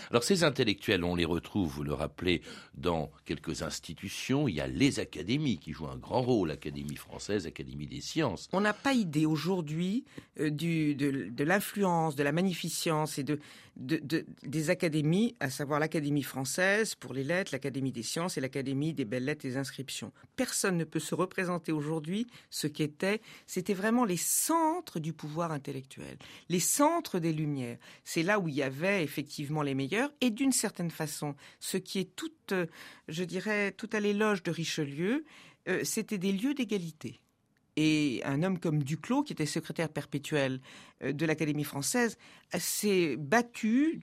Alors 0.10 0.24
ces 0.24 0.43
intellectuels, 0.43 1.03
on 1.03 1.15
les 1.15 1.25
retrouve, 1.25 1.72
vous 1.72 1.84
le 1.84 1.93
rappelez, 1.93 2.41
dans 2.75 3.12
quelques 3.25 3.62
institutions. 3.62 4.48
Il 4.48 4.55
y 4.55 4.62
a 4.62 4.67
les 4.67 5.00
académies 5.00 5.58
qui 5.58 5.74
jouent 5.74 5.88
un 5.88 5.98
grand 5.98 6.22
rôle, 6.22 6.50
l'Académie 6.50 6.96
française, 6.96 7.46
l'Académie 7.46 7.88
des 7.88 8.01
sciences. 8.01 8.50
On 8.53 8.62
n'a 8.62 8.74
pas 8.74 8.93
idée 8.93 9.25
aujourd'hui 9.25 10.05
euh, 10.39 10.50
de, 10.50 11.43
l'influence, 11.43 12.15
de 12.15 12.24
la 12.24 12.31
magnificence 12.31 13.17
et 13.17 13.24
de, 13.24 13.39
des 13.79 14.69
académies, 14.69 15.36
à 15.39 15.50
savoir 15.50 15.79
l'Académie 15.79 16.24
française 16.24 16.96
pour 16.96 17.13
les 17.13 17.24
lettres, 17.24 17.51
l'Académie 17.53 17.91
des 17.91 18.03
sciences 18.03 18.38
et 18.38 18.41
l'Académie 18.41 18.93
des 18.93 19.05
belles 19.05 19.24
lettres 19.24 19.46
et 19.46 19.50
des 19.50 19.58
inscriptions. 19.58 20.12
Personne 20.36 20.77
ne 20.77 20.84
peut 20.84 21.00
se 21.00 21.15
représenter 21.15 21.72
aujourd'hui 21.72 22.27
ce 22.50 22.67
qu'était, 22.67 23.22
c'était 23.48 23.74
vraiment 23.74 24.03
les 24.03 24.17
centres 24.17 25.00
du 25.00 25.13
pouvoir 25.13 25.51
intellectuel, 25.51 26.17
les 26.50 26.60
centres 26.60 27.19
des 27.19 27.31
Lumières. 27.31 27.77
C'est 28.03 28.24
là 28.24 28.39
où 28.39 28.50
il 28.50 28.55
y 28.55 28.63
avait 28.63 29.03
effectivement 29.03 29.62
les 29.62 29.75
et 30.21 30.29
d'une 30.29 30.51
certaine 30.51 30.91
façon, 30.91 31.36
ce 31.59 31.77
qui 31.77 32.00
est 32.00 32.15
tout, 32.15 32.31
euh, 32.51 32.65
je 33.07 33.24
dirais, 33.24 33.71
tout 33.71 33.89
à 33.93 34.00
l'éloge 34.00 34.43
de 34.43 34.51
Richelieu, 34.51 35.25
euh, 35.67 35.81
c'était 35.83 36.17
des 36.17 36.31
lieux 36.31 36.53
d'égalité. 36.53 37.19
Et 37.75 38.21
un 38.25 38.43
homme 38.43 38.59
comme 38.59 38.83
Duclos, 38.83 39.24
qui 39.24 39.33
était 39.33 39.45
secrétaire 39.45 39.89
perpétuel 39.89 40.59
euh, 41.03 41.13
de 41.13 41.25
l'Académie 41.25 41.63
française, 41.63 42.17
s'est 42.57 43.15
battu 43.17 43.99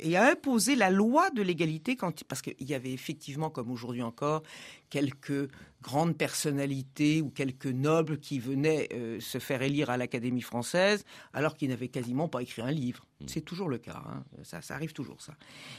et 0.00 0.16
a 0.16 0.30
imposé 0.32 0.74
la 0.74 0.90
loi 0.90 1.30
de 1.30 1.42
l'égalité, 1.42 1.96
parce 2.26 2.42
qu'il 2.42 2.68
y 2.68 2.74
avait 2.74 2.92
effectivement, 2.92 3.48
comme 3.50 3.70
aujourd'hui 3.70 4.02
encore, 4.02 4.42
quelques 4.88 5.48
grandes 5.82 6.16
personnalités 6.16 7.22
ou 7.22 7.30
quelques 7.30 7.66
nobles 7.66 8.18
qui 8.18 8.38
venaient 8.40 8.88
euh, 8.92 9.20
se 9.20 9.38
faire 9.38 9.62
élire 9.62 9.88
à 9.88 9.96
l'Académie 9.96 10.40
française 10.42 11.04
alors 11.32 11.56
qu'ils 11.56 11.68
n'avaient 11.68 11.88
quasiment 11.88 12.28
pas 12.28 12.42
écrit 12.42 12.60
un 12.62 12.72
livre. 12.72 13.06
C'est 13.26 13.44
toujours 13.44 13.68
le 13.68 13.78
cas, 13.78 14.02
hein. 14.06 14.24
ça, 14.42 14.62
ça 14.62 14.74
arrive 14.74 14.92
toujours 14.92 15.20
ça. 15.20 15.34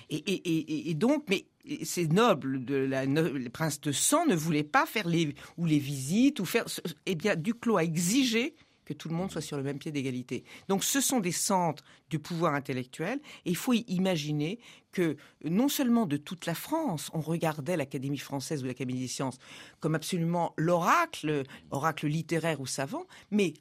Et, 0.10 0.16
et- 0.16 0.58
et- 0.58 0.90
et 0.92 0.94
donc, 0.94 1.26
mais 1.30 1.46
ces 1.84 2.08
nobles, 2.08 2.64
de 2.64 2.76
la, 2.76 3.06
les 3.06 3.50
princes 3.50 3.82
de 3.82 3.92
sang, 3.92 4.26
ne 4.28 4.36
voulaient 4.36 4.64
pas 4.64 4.86
faire 4.86 5.08
les 5.08 5.36
ou 5.58 5.66
les 5.66 5.80
visites 5.80 6.40
ou 6.40 6.46
faire. 6.46 6.66
Eh 7.06 7.16
bien, 7.16 7.36
Duclos 7.36 7.78
a 7.78 7.84
exigé 7.84 8.56
que 8.92 8.98
tout 8.98 9.10
le 9.10 9.16
monde 9.16 9.32
soit 9.32 9.42
sur 9.42 9.58
le 9.58 9.64
même 9.64 9.80
pied 9.80 9.92
d'égalité. 9.92 10.44
Donc 10.68 10.84
ce 10.84 11.02
sont 11.02 11.20
des 11.20 11.32
centres 11.32 11.84
du 12.10 12.20
pouvoir 12.20 12.54
intellectuel 12.54 13.20
et 13.46 13.52
il 13.52 13.56
faut 13.56 13.74
imaginer 13.74 14.60
que 14.92 15.16
non 15.46 15.70
seulement 15.70 16.06
de 16.06 16.18
toute 16.18 16.46
la 16.46 16.56
France, 16.56 17.10
on 17.14 17.22
regardait 17.22 17.78
l'Académie 17.78 18.18
française 18.18 18.64
ou 18.64 18.68
l'Académie 18.68 19.00
des 19.00 19.08
sciences 19.08 19.38
comme 19.80 19.96
absolument 19.96 20.54
l'oracle, 20.58 21.44
oracle 21.72 22.08
littéraire 22.08 22.60
ou 22.60 22.66
savant, 22.66 23.06
mais 23.32 23.54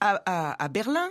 à, 0.00 0.68
Berlin, 0.68 1.10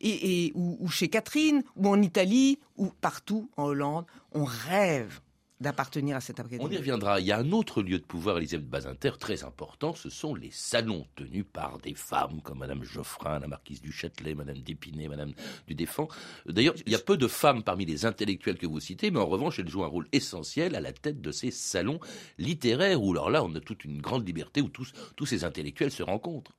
et, 0.00 0.50
ou 0.56 0.88
chez 0.88 1.08
Catherine, 1.08 1.62
ou 1.76 1.88
en 1.88 2.02
Italie, 2.02 2.58
ou 2.76 2.88
partout 3.00 3.48
en 3.56 3.64
Hollande, 3.64 4.06
on 4.32 4.44
rêve 4.44 5.20
d'appartenir 5.64 6.16
à 6.16 6.20
cette 6.20 6.38
On 6.38 6.44
y 6.44 6.46
académie. 6.46 6.76
reviendra. 6.76 7.18
Il 7.20 7.26
y 7.26 7.32
a 7.32 7.38
un 7.38 7.50
autre 7.52 7.82
lieu 7.82 7.98
de 7.98 8.04
pouvoir, 8.04 8.38
Elisabeth 8.38 8.68
Bazinter, 8.68 9.12
très 9.18 9.42
important. 9.42 9.94
Ce 9.94 10.08
sont 10.10 10.34
les 10.34 10.50
salons 10.52 11.06
tenus 11.16 11.44
par 11.52 11.78
des 11.78 11.94
femmes 11.94 12.40
comme 12.42 12.58
Madame 12.58 12.84
Geoffrin, 12.84 13.40
la 13.40 13.48
marquise 13.48 13.80
du 13.80 13.90
Châtelet, 13.90 14.34
Madame 14.34 14.58
d'Épinay, 14.58 15.08
Madame 15.08 15.32
du 15.66 15.74
Défend. 15.74 16.06
D'ailleurs, 16.46 16.74
il 16.86 16.92
y 16.92 16.94
a 16.94 16.98
peu 17.00 17.16
de 17.16 17.26
femmes 17.26 17.62
parmi 17.64 17.84
les 17.84 18.06
intellectuels 18.06 18.58
que 18.58 18.66
vous 18.66 18.78
citez, 18.80 19.10
mais 19.10 19.18
en 19.18 19.26
revanche, 19.26 19.58
elles 19.58 19.68
jouent 19.68 19.84
un 19.84 19.88
rôle 19.88 20.06
essentiel 20.12 20.76
à 20.76 20.80
la 20.80 20.92
tête 20.92 21.20
de 21.20 21.32
ces 21.32 21.50
salons 21.50 21.98
littéraires 22.38 23.02
où, 23.02 23.10
alors 23.12 23.30
là, 23.30 23.42
on 23.42 23.54
a 23.54 23.60
toute 23.60 23.84
une 23.84 24.00
grande 24.00 24.26
liberté 24.26 24.60
où 24.60 24.68
tous, 24.68 24.92
tous 25.16 25.26
ces 25.26 25.44
intellectuels 25.44 25.90
se 25.90 26.02
rencontrent. 26.02 26.52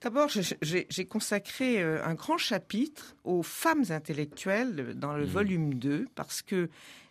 D'abord, 0.00 0.28
j'ai 0.30 1.06
consacré 1.06 1.82
euh, 1.82 2.04
un 2.04 2.14
grand 2.14 2.38
chapitre 2.38 3.16
aux 3.24 3.42
femmes 3.42 3.84
intellectuelles 3.90 4.76
euh, 4.78 4.94
dans 4.94 5.14
le 5.14 5.24
volume 5.24 5.74
2 5.74 6.06
parce 6.14 6.40
que 6.42 6.68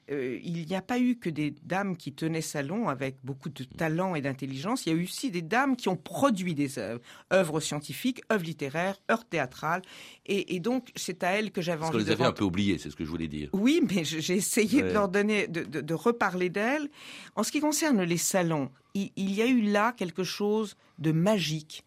euh, 0.10 0.40
il 0.44 0.66
n'y 0.66 0.76
a 0.76 0.82
pas 0.82 1.00
eu 1.00 1.18
que 1.18 1.30
des 1.30 1.52
dames 1.64 1.98
qui 1.98 2.14
tenaient 2.14 2.42
salon 2.42 2.88
avec 2.88 3.18
beaucoup 3.24 3.50
de 3.50 3.64
talent 3.64 4.16
et 4.16 4.22
d'intelligence. 4.22 4.86
Il 4.86 4.94
y 4.94 4.96
a 4.96 4.98
eu 5.00 5.04
aussi 5.04 5.32
des 5.32 5.42
dames 5.42 5.76
qui 5.76 5.90
ont 5.90 5.98
produit 5.98 6.56
des 6.56 6.80
œuvres, 6.80 7.02
œuvres 7.34 7.60
scientifiques, 7.60 8.22
œuvres 8.32 8.46
littéraires, 8.46 8.98
œuvres 9.12 9.26
théâtrales. 9.26 9.82
Et, 10.26 10.56
et 10.56 10.60
donc, 10.60 10.90
c'est 10.96 11.24
à 11.24 11.32
elles 11.32 11.52
que 11.52 11.62
j'avais 11.62 11.84
envie 11.84 11.98
les 12.00 12.06
de 12.06 12.12
avait 12.12 12.24
un 12.26 12.32
peu 12.32 12.44
oubliés, 12.46 12.78
c'est 12.78 12.90
ce 12.90 12.96
que 12.96 13.04
je 13.06 13.10
voulais 13.10 13.28
dire. 13.28 13.50
oui, 13.54 13.82
mais 13.94 14.04
j'ai 14.06 14.36
essayé 14.36 14.82
de 14.82 14.88
leur 14.94 15.10
donner, 15.10 15.48
de, 15.48 15.64
de- 15.64 15.82
de 15.82 15.94
reparler 15.94 16.50
d'elles. 16.50 16.90
En 17.36 17.44
ce 17.44 17.52
qui 17.52 17.60
concerne 17.60 18.02
les 18.04 18.18
salons, 18.18 18.72
il, 18.94 19.12
il 19.16 19.34
y 19.34 19.42
a 19.42 19.48
eu 19.48 19.62
là 19.62 19.92
quelque 19.92 20.24
chose 20.24 20.76
de 21.00 21.12
magique 21.12 21.84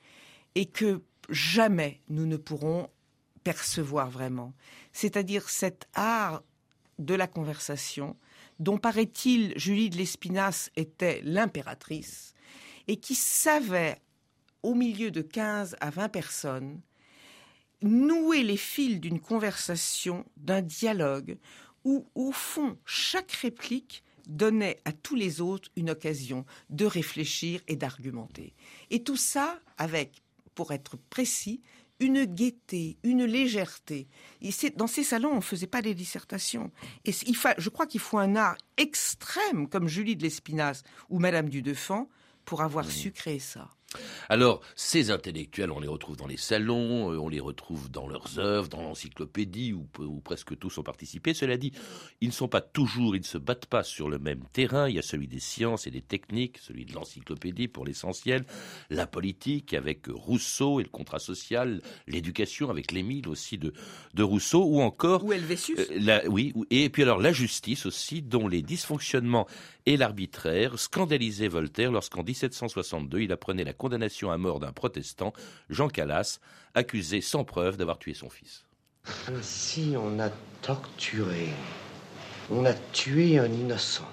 et 0.54 0.66
que 0.66 1.00
jamais 1.30 2.00
nous 2.08 2.26
ne 2.26 2.36
pourrons 2.36 2.88
percevoir 3.44 4.10
vraiment. 4.10 4.52
C'est-à-dire 4.92 5.48
cet 5.48 5.88
art 5.94 6.42
de 7.00 7.14
la 7.14 7.26
conversation 7.26 8.16
dont 8.58 8.78
paraît-il 8.78 9.58
Julie 9.58 9.90
de 9.90 9.96
Lespinasse 9.96 10.70
était 10.76 11.20
l'impératrice 11.24 12.34
et 12.88 12.96
qui 12.96 13.14
savait 13.14 13.98
au 14.62 14.74
milieu 14.74 15.10
de 15.10 15.22
15 15.22 15.76
à 15.80 15.90
20 15.90 16.08
personnes 16.10 16.80
nouer 17.82 18.42
les 18.42 18.56
fils 18.56 19.00
d'une 19.00 19.20
conversation, 19.20 20.24
d'un 20.36 20.62
dialogue, 20.62 21.38
où, 21.84 22.06
au 22.14 22.32
fond, 22.32 22.76
chaque 22.84 23.32
réplique 23.32 24.04
donnait 24.26 24.78
à 24.84 24.92
tous 24.92 25.16
les 25.16 25.40
autres 25.40 25.70
une 25.76 25.90
occasion 25.90 26.44
de 26.68 26.84
réfléchir 26.84 27.60
et 27.68 27.76
d'argumenter. 27.76 28.54
Et 28.90 29.02
tout 29.02 29.16
ça 29.16 29.58
avec, 29.78 30.22
pour 30.54 30.72
être 30.72 30.96
précis, 31.08 31.62
une 32.00 32.24
gaieté, 32.24 32.98
une 33.04 33.24
légèreté. 33.24 34.08
Dans 34.76 34.86
ces 34.86 35.04
salons, 35.04 35.30
on 35.32 35.36
ne 35.36 35.40
faisait 35.40 35.66
pas 35.66 35.82
des 35.82 35.94
dissertations. 35.94 36.70
Et 37.04 37.12
il 37.26 37.36
fa- 37.36 37.54
je 37.58 37.68
crois 37.68 37.86
qu'il 37.86 38.00
faut 38.00 38.18
un 38.18 38.36
art 38.36 38.56
extrême, 38.76 39.68
comme 39.68 39.86
Julie 39.88 40.16
de 40.16 40.22
Lespinasse 40.22 40.82
ou 41.10 41.18
Madame 41.18 41.48
du 41.48 41.62
Deffand, 41.62 42.08
pour 42.44 42.62
avoir 42.62 42.90
su 42.90 43.12
créer 43.12 43.38
ça. 43.38 43.68
Alors, 44.28 44.60
ces 44.76 45.10
intellectuels, 45.10 45.72
on 45.72 45.80
les 45.80 45.88
retrouve 45.88 46.16
dans 46.16 46.28
les 46.28 46.36
salons, 46.36 47.12
euh, 47.12 47.18
on 47.18 47.28
les 47.28 47.40
retrouve 47.40 47.90
dans 47.90 48.06
leurs 48.06 48.38
œuvres, 48.38 48.68
dans 48.68 48.82
l'encyclopédie, 48.82 49.72
où, 49.72 49.88
presque 50.20 50.56
tous 50.56 50.78
ont 50.78 50.84
participé. 50.84 51.34
Cela 51.34 51.56
dit, 51.56 51.72
ils 52.20 52.28
ne 52.28 52.32
sont 52.32 52.46
pas 52.46 52.60
toujours, 52.60 53.16
ils 53.16 53.20
ne 53.20 53.24
se 53.24 53.38
battent 53.38 53.66
pas 53.66 53.82
sur 53.82 54.08
le 54.08 54.18
même 54.20 54.44
terrain. 54.52 54.88
Il 54.88 54.94
y 54.94 54.98
a 54.98 55.02
celui 55.02 55.26
des 55.26 55.40
sciences 55.40 55.88
et 55.88 55.90
des 55.90 56.02
techniques, 56.02 56.58
celui 56.58 56.84
de 56.84 56.92
l'encyclopédie 56.94 57.66
pour 57.66 57.84
l'essentiel, 57.84 58.44
la 58.90 59.08
politique 59.08 59.74
avec 59.74 60.06
Rousseau 60.06 60.78
et 60.78 60.84
le 60.84 60.88
contrat 60.88 61.18
social, 61.18 61.82
l'éducation 62.06 62.70
avec 62.70 62.92
l'Émile 62.92 63.28
aussi 63.28 63.58
de, 63.58 63.72
de 64.14 64.22
Rousseau, 64.22 64.64
ou 64.64 64.80
encore... 64.80 65.24
Ou 65.24 65.32
Helvétius. 65.32 65.78
Euh, 65.80 65.86
la- 65.98 66.28
oui, 66.28 66.52
ou- 66.54 66.64
et 66.70 66.88
puis 66.90 67.02
alors 67.02 67.18
la 67.18 67.32
justice 67.32 67.86
aussi, 67.86 68.22
dont 68.22 68.46
les 68.46 68.62
dysfonctionnements 68.62 69.48
et 69.90 69.96
l'arbitraire 69.96 70.78
scandalisaient 70.78 71.48
Voltaire 71.48 71.90
lorsqu'en 71.90 72.22
1762 72.22 73.22
il 73.22 73.32
apprenait 73.32 73.64
la 73.64 73.72
condamnation 73.72 74.30
à 74.30 74.38
mort 74.38 74.60
d'un 74.60 74.70
protestant, 74.70 75.32
Jean 75.68 75.88
Calas, 75.88 76.38
accusé 76.76 77.20
sans 77.20 77.42
preuve 77.42 77.76
d'avoir 77.76 77.98
tué 77.98 78.14
son 78.14 78.30
fils. 78.30 78.64
Ainsi, 79.26 79.94
on 79.98 80.20
a 80.20 80.30
torturé. 80.62 81.48
On 82.52 82.64
a 82.66 82.72
tué 82.72 83.40
un 83.40 83.46
innocent. 83.46 84.08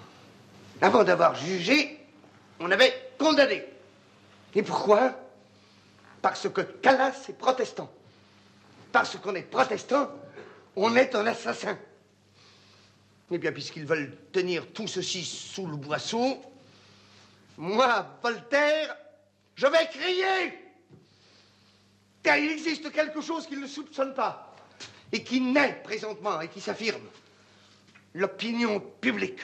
Avant 0.82 1.04
d'avoir 1.04 1.36
jugé, 1.36 2.00
on 2.60 2.72
avait 2.72 3.12
condamné. 3.20 3.64
Et 4.56 4.64
pourquoi? 4.64 5.14
Parce 6.24 6.50
que 6.50 6.62
Calas 6.62 7.28
est 7.30 7.38
protestant. 7.38 7.92
Parce 8.92 9.16
qu'on 9.18 9.36
est 9.36 9.44
protestant, 9.44 10.10
on 10.76 10.96
est 10.96 11.14
un 11.14 11.28
assassin. 11.28 11.78
Eh 13.30 13.38
bien, 13.38 13.52
puisqu'ils 13.52 13.86
veulent 13.86 14.18
tenir 14.32 14.72
tout 14.72 14.88
ceci 14.88 15.24
sous 15.24 15.68
le 15.68 15.76
boisseau, 15.76 16.42
moi, 17.58 18.18
Voltaire, 18.22 18.96
je 19.56 19.68
vais 19.68 19.88
crier 19.88 20.54
Car 22.24 22.38
il 22.38 22.52
existe 22.52 22.92
quelque 22.92 23.22
chose 23.22 23.48
qu'ils 23.48 23.60
ne 23.60 23.68
soupçonnent 23.68 24.14
pas 24.14 24.56
et 25.12 25.24
qui 25.24 25.42
naît 25.42 25.82
présentement 25.84 26.40
et 26.42 26.48
qui 26.50 26.62
s'affirme. 26.62 27.04
L'opinion 28.14 28.80
publique. 28.80 29.42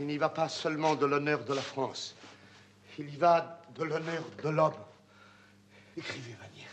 Il 0.00 0.06
n'y 0.06 0.18
va 0.18 0.28
pas 0.28 0.48
seulement 0.48 0.94
de 0.94 1.06
l'honneur 1.06 1.44
de 1.44 1.54
la 1.54 1.62
France. 1.62 2.14
Il 2.98 3.12
y 3.12 3.16
va 3.16 3.62
de 3.74 3.84
l'honneur 3.84 4.22
de 4.42 4.48
l'homme. 4.48 4.74
Écrivez, 5.96 6.34
Vanier. 6.40 6.66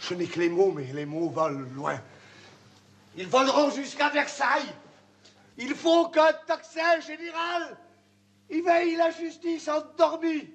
Je 0.00 0.14
n'ai 0.14 0.26
que 0.26 0.40
les 0.40 0.48
mots, 0.48 0.72
mais 0.72 0.92
les 0.92 1.06
mots 1.06 1.30
volent 1.30 1.66
loin. 1.74 2.00
Ils 3.16 3.26
voleront 3.26 3.70
jusqu'à 3.70 4.10
Versailles. 4.10 4.74
Il 5.56 5.74
faut 5.74 6.08
qu'un 6.08 6.32
tocsin 6.46 7.00
général 7.00 7.78
éveille 8.50 8.96
la 8.96 9.10
justice 9.10 9.68
endormie. 9.68 10.50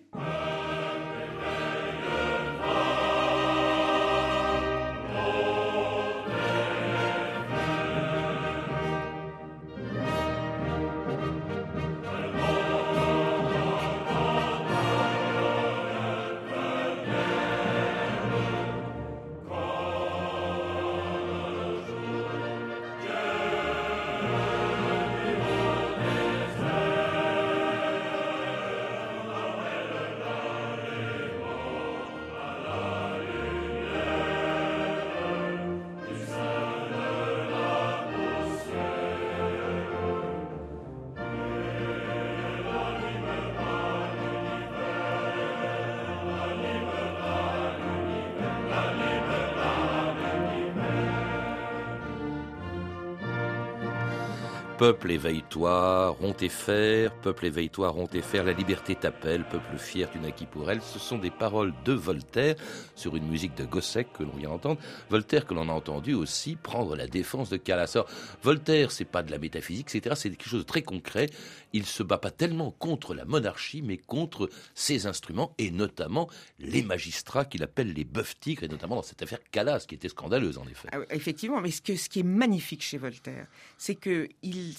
Peuple 54.81 55.19
éveille-toi, 55.51 56.09
rompt 56.11 56.43
et 56.43 56.49
faire, 56.49 57.13
peuple 57.15 57.47
éveille-toi, 57.47 57.89
rompt 57.89 58.15
et 58.15 58.21
faire, 58.21 58.45
la 58.45 58.53
liberté 58.53 58.95
t'appelle, 58.95 59.43
peuple 59.43 59.77
fier, 59.77 60.09
tu 60.09 60.17
n'as 60.19 60.31
qui 60.31 60.45
pour 60.45 60.71
elle. 60.71 60.81
Ce 60.81 60.97
sont 60.97 61.17
des 61.17 61.29
paroles 61.29 61.73
de 61.83 61.91
Voltaire 61.91 62.55
sur 62.95 63.17
une 63.17 63.27
musique 63.27 63.55
de 63.57 63.65
Gossec 63.65 64.13
que 64.13 64.23
l'on 64.23 64.31
vient 64.31 64.49
d'entendre. 64.49 64.79
Voltaire 65.09 65.45
que 65.45 65.53
l'on 65.53 65.67
a 65.67 65.73
entendu 65.73 66.13
aussi 66.13 66.55
prendre 66.55 66.95
la 66.95 67.05
défense 67.05 67.49
de 67.49 67.57
Calas. 67.57 67.91
Alors, 67.95 68.07
Voltaire, 68.43 68.91
c'est 68.91 69.03
pas 69.05 69.23
de 69.23 69.31
la 69.31 69.39
métaphysique, 69.39 69.93
etc. 69.93 70.15
C'est 70.17 70.29
quelque 70.29 70.47
chose 70.47 70.61
de 70.61 70.65
très 70.65 70.83
concret. 70.83 71.29
Il 71.73 71.85
se 71.85 72.01
bat 72.01 72.17
pas 72.17 72.31
tellement 72.31 72.71
contre 72.71 73.13
la 73.13 73.25
monarchie, 73.25 73.81
mais 73.81 73.97
contre 73.97 74.49
ses 74.73 75.05
instruments 75.05 75.53
et 75.57 75.69
notamment 75.69 76.29
les 76.59 76.81
magistrats 76.81 77.43
qu'il 77.43 77.63
appelle 77.63 77.91
les 77.91 78.05
bœufs 78.05 78.35
tigres 78.39 78.63
et 78.63 78.67
notamment 78.69 78.95
dans 78.95 79.03
cette 79.03 79.21
affaire 79.21 79.39
Calas 79.51 79.85
qui 79.87 79.95
était 79.95 80.09
scandaleuse 80.09 80.57
en 80.57 80.67
effet. 80.67 80.87
Ah 80.93 80.99
effectivement, 81.09 81.59
mais 81.59 81.71
ce, 81.71 81.81
qui 81.81 82.19
est 82.19 82.23
magnifique 82.23 82.83
chez 82.83 82.97
Voltaire, 82.97 83.47
c'est 83.77 83.95
que 83.95 84.29
il, 84.43 84.75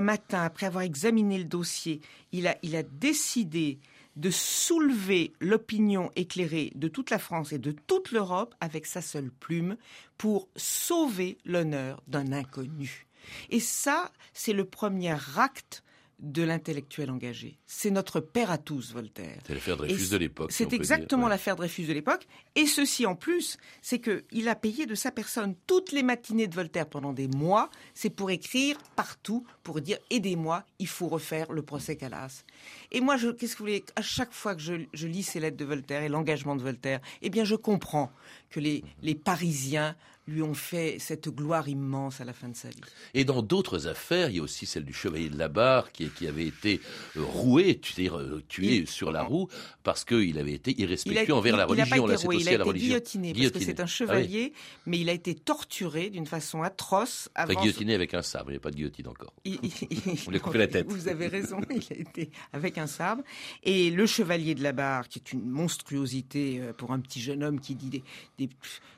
matin, 0.00 0.42
après 0.42 0.66
avoir 0.66 0.82
examiné 0.82 1.38
le 1.38 1.44
dossier, 1.44 2.00
il 2.32 2.46
a, 2.46 2.56
il 2.62 2.76
a 2.76 2.82
décidé 2.82 3.78
de 4.16 4.30
soulever 4.30 5.32
l'opinion 5.40 6.10
éclairée 6.16 6.72
de 6.74 6.88
toute 6.88 7.10
la 7.10 7.18
France 7.18 7.52
et 7.52 7.58
de 7.58 7.72
toute 7.72 8.12
l'Europe 8.12 8.54
avec 8.60 8.86
sa 8.86 9.02
seule 9.02 9.30
plume 9.30 9.76
pour 10.18 10.48
sauver 10.56 11.38
l'honneur 11.44 12.02
d'un 12.06 12.32
inconnu. 12.32 13.06
Et 13.50 13.60
ça, 13.60 14.12
c'est 14.32 14.52
le 14.52 14.64
premier 14.64 15.16
acte 15.36 15.83
de 16.24 16.42
l'intellectuel 16.42 17.10
engagé. 17.10 17.58
C'est 17.66 17.90
notre 17.90 18.20
père 18.20 18.50
à 18.50 18.58
tous, 18.58 18.92
Voltaire. 18.92 19.38
C'est 19.46 19.54
l'affaire 19.54 19.76
Dreyfus 19.76 20.08
de 20.10 20.16
l'époque. 20.16 20.52
C'est 20.52 20.72
exactement 20.72 21.28
l'affaire 21.28 21.56
Dreyfus 21.56 21.84
de 21.84 21.92
l'époque. 21.92 22.26
Et 22.54 22.66
ceci 22.66 23.06
en 23.06 23.14
plus, 23.14 23.58
c'est 23.82 24.00
qu'il 24.00 24.48
a 24.48 24.54
payé 24.54 24.86
de 24.86 24.94
sa 24.94 25.10
personne 25.10 25.54
toutes 25.66 25.92
les 25.92 26.02
matinées 26.02 26.46
de 26.46 26.54
Voltaire 26.54 26.86
pendant 26.86 27.12
des 27.12 27.28
mois. 27.28 27.70
C'est 27.94 28.10
pour 28.10 28.30
écrire 28.30 28.78
partout, 28.96 29.46
pour 29.62 29.80
dire 29.80 29.98
aidez-moi, 30.10 30.64
il 30.78 30.88
faut 30.88 31.08
refaire 31.08 31.52
le 31.52 31.62
procès 31.62 31.96
Calas. 31.96 32.44
Et 32.90 33.00
moi, 33.00 33.16
qu'est-ce 33.18 33.52
que 33.52 33.58
vous 33.58 33.64
voulez 33.64 33.84
À 33.96 34.02
chaque 34.02 34.32
fois 34.32 34.54
que 34.54 34.62
je, 34.62 35.06
lis 35.06 35.22
ces 35.22 35.40
lettres 35.40 35.56
de 35.56 35.64
Voltaire 35.64 36.02
et 36.02 36.08
l'engagement 36.08 36.56
de 36.56 36.62
Voltaire, 36.62 37.00
eh 37.22 37.30
bien, 37.30 37.44
je 37.44 37.54
comprends 37.54 38.10
que 38.50 38.60
les, 38.60 38.82
les 39.02 39.14
Parisiens 39.14 39.96
lui 40.26 40.42
ont 40.42 40.54
fait 40.54 40.96
cette 40.98 41.28
gloire 41.28 41.68
immense 41.68 42.20
à 42.20 42.24
la 42.24 42.32
fin 42.32 42.48
de 42.48 42.56
sa 42.56 42.68
vie. 42.68 42.80
Et 43.12 43.24
dans 43.24 43.42
d'autres 43.42 43.86
affaires, 43.86 44.30
il 44.30 44.36
y 44.36 44.38
a 44.38 44.42
aussi 44.42 44.66
celle 44.66 44.84
du 44.84 44.92
chevalier 44.92 45.28
de 45.28 45.38
la 45.38 45.48
Barre 45.48 45.92
qui, 45.92 46.08
qui 46.08 46.26
avait 46.26 46.46
été 46.46 46.80
euh, 47.16 47.22
roué, 47.22 47.80
euh, 47.98 48.40
tué 48.48 48.86
sur 48.86 49.12
la 49.12 49.22
roue 49.22 49.48
parce 49.82 50.04
qu'il 50.04 50.38
avait 50.38 50.54
été 50.54 50.80
irrespectueux 50.80 51.34
envers 51.34 51.56
la 51.56 51.66
religion. 51.66 52.06
Il 52.06 52.12
a, 52.12 52.14
été, 52.14 52.26
il 52.36 52.48
a 52.48 52.52
été 52.52 52.72
guillotiné, 52.72 53.32
parce 53.34 53.50
que 53.50 53.60
c'est 53.60 53.80
un 53.80 53.84
ah 53.84 53.86
chevalier, 53.86 54.52
mais 54.86 54.98
il 54.98 55.08
a 55.08 55.12
été 55.12 55.34
torturé 55.34 56.10
d'une 56.10 56.26
façon 56.26 56.62
atroce. 56.62 57.28
Avant 57.34 57.60
guillotiné 57.60 57.94
avec 57.94 58.14
un 58.14 58.22
sabre, 58.22 58.50
il 58.50 58.54
n'y 58.54 58.58
a 58.58 58.60
pas 58.60 58.70
de 58.70 58.76
guillotine 58.76 59.08
encore. 59.08 59.34
On 59.46 60.30
lui 60.30 60.36
a 60.36 60.40
coupé 60.40 60.58
la 60.58 60.68
tête. 60.68 60.86
Vous 60.88 61.08
avez 61.08 61.28
raison, 61.28 61.60
il 61.70 61.82
a 61.90 62.00
été 62.00 62.30
avec 62.52 62.78
un 62.78 62.86
sabre. 62.86 63.22
Et 63.62 63.90
le 63.90 64.06
chevalier 64.06 64.54
de 64.54 64.62
la 64.62 64.72
Barre, 64.72 65.08
qui 65.08 65.18
est 65.18 65.32
une 65.32 65.46
monstruosité 65.46 66.60
euh, 66.60 66.72
pour 66.72 66.92
un 66.92 67.00
petit 67.00 67.20
jeune 67.20 67.42
homme 67.42 67.60
qui 67.60 67.74
dit 67.74 68.02
des 68.38 68.48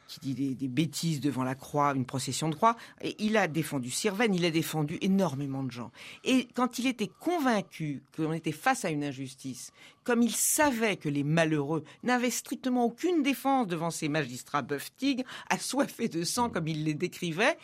qui 0.08 0.20
dit 0.20 0.54
des, 0.54 0.68
bêtises 0.68 1.20
devant 1.20 1.44
la 1.44 1.54
croix, 1.54 1.94
une 1.94 2.04
procession 2.04 2.48
de 2.48 2.54
croix. 2.54 2.76
Et 3.00 3.16
il 3.18 3.36
a 3.36 3.48
défendu 3.48 3.90
Sirven, 3.90 4.34
il 4.34 4.44
a 4.44 4.50
défendu 4.50 4.98
énormément 5.00 5.62
de 5.62 5.70
gens. 5.70 5.90
Et 6.24 6.48
quand 6.54 6.78
il 6.78 6.86
était 6.86 7.10
convaincu 7.20 8.02
qu'on 8.16 8.32
était 8.32 8.52
face 8.52 8.84
à 8.84 8.90
une 8.90 9.04
injustice, 9.04 9.72
comme 10.04 10.22
il 10.22 10.34
savait 10.34 10.96
que 10.96 11.08
les 11.08 11.24
malheureux 11.24 11.84
n'avaient 12.02 12.30
strictement 12.30 12.84
aucune 12.84 13.22
défense 13.22 13.66
devant 13.66 13.90
ces 13.90 14.08
magistrats 14.08 14.62
bœufs 14.62 14.90
tigres, 14.96 15.24
assoiffés 15.50 16.08
de 16.08 16.22
sang 16.24 16.48
comme 16.48 16.68
il 16.68 16.84
les 16.84 16.94
décrivait, 16.94 17.58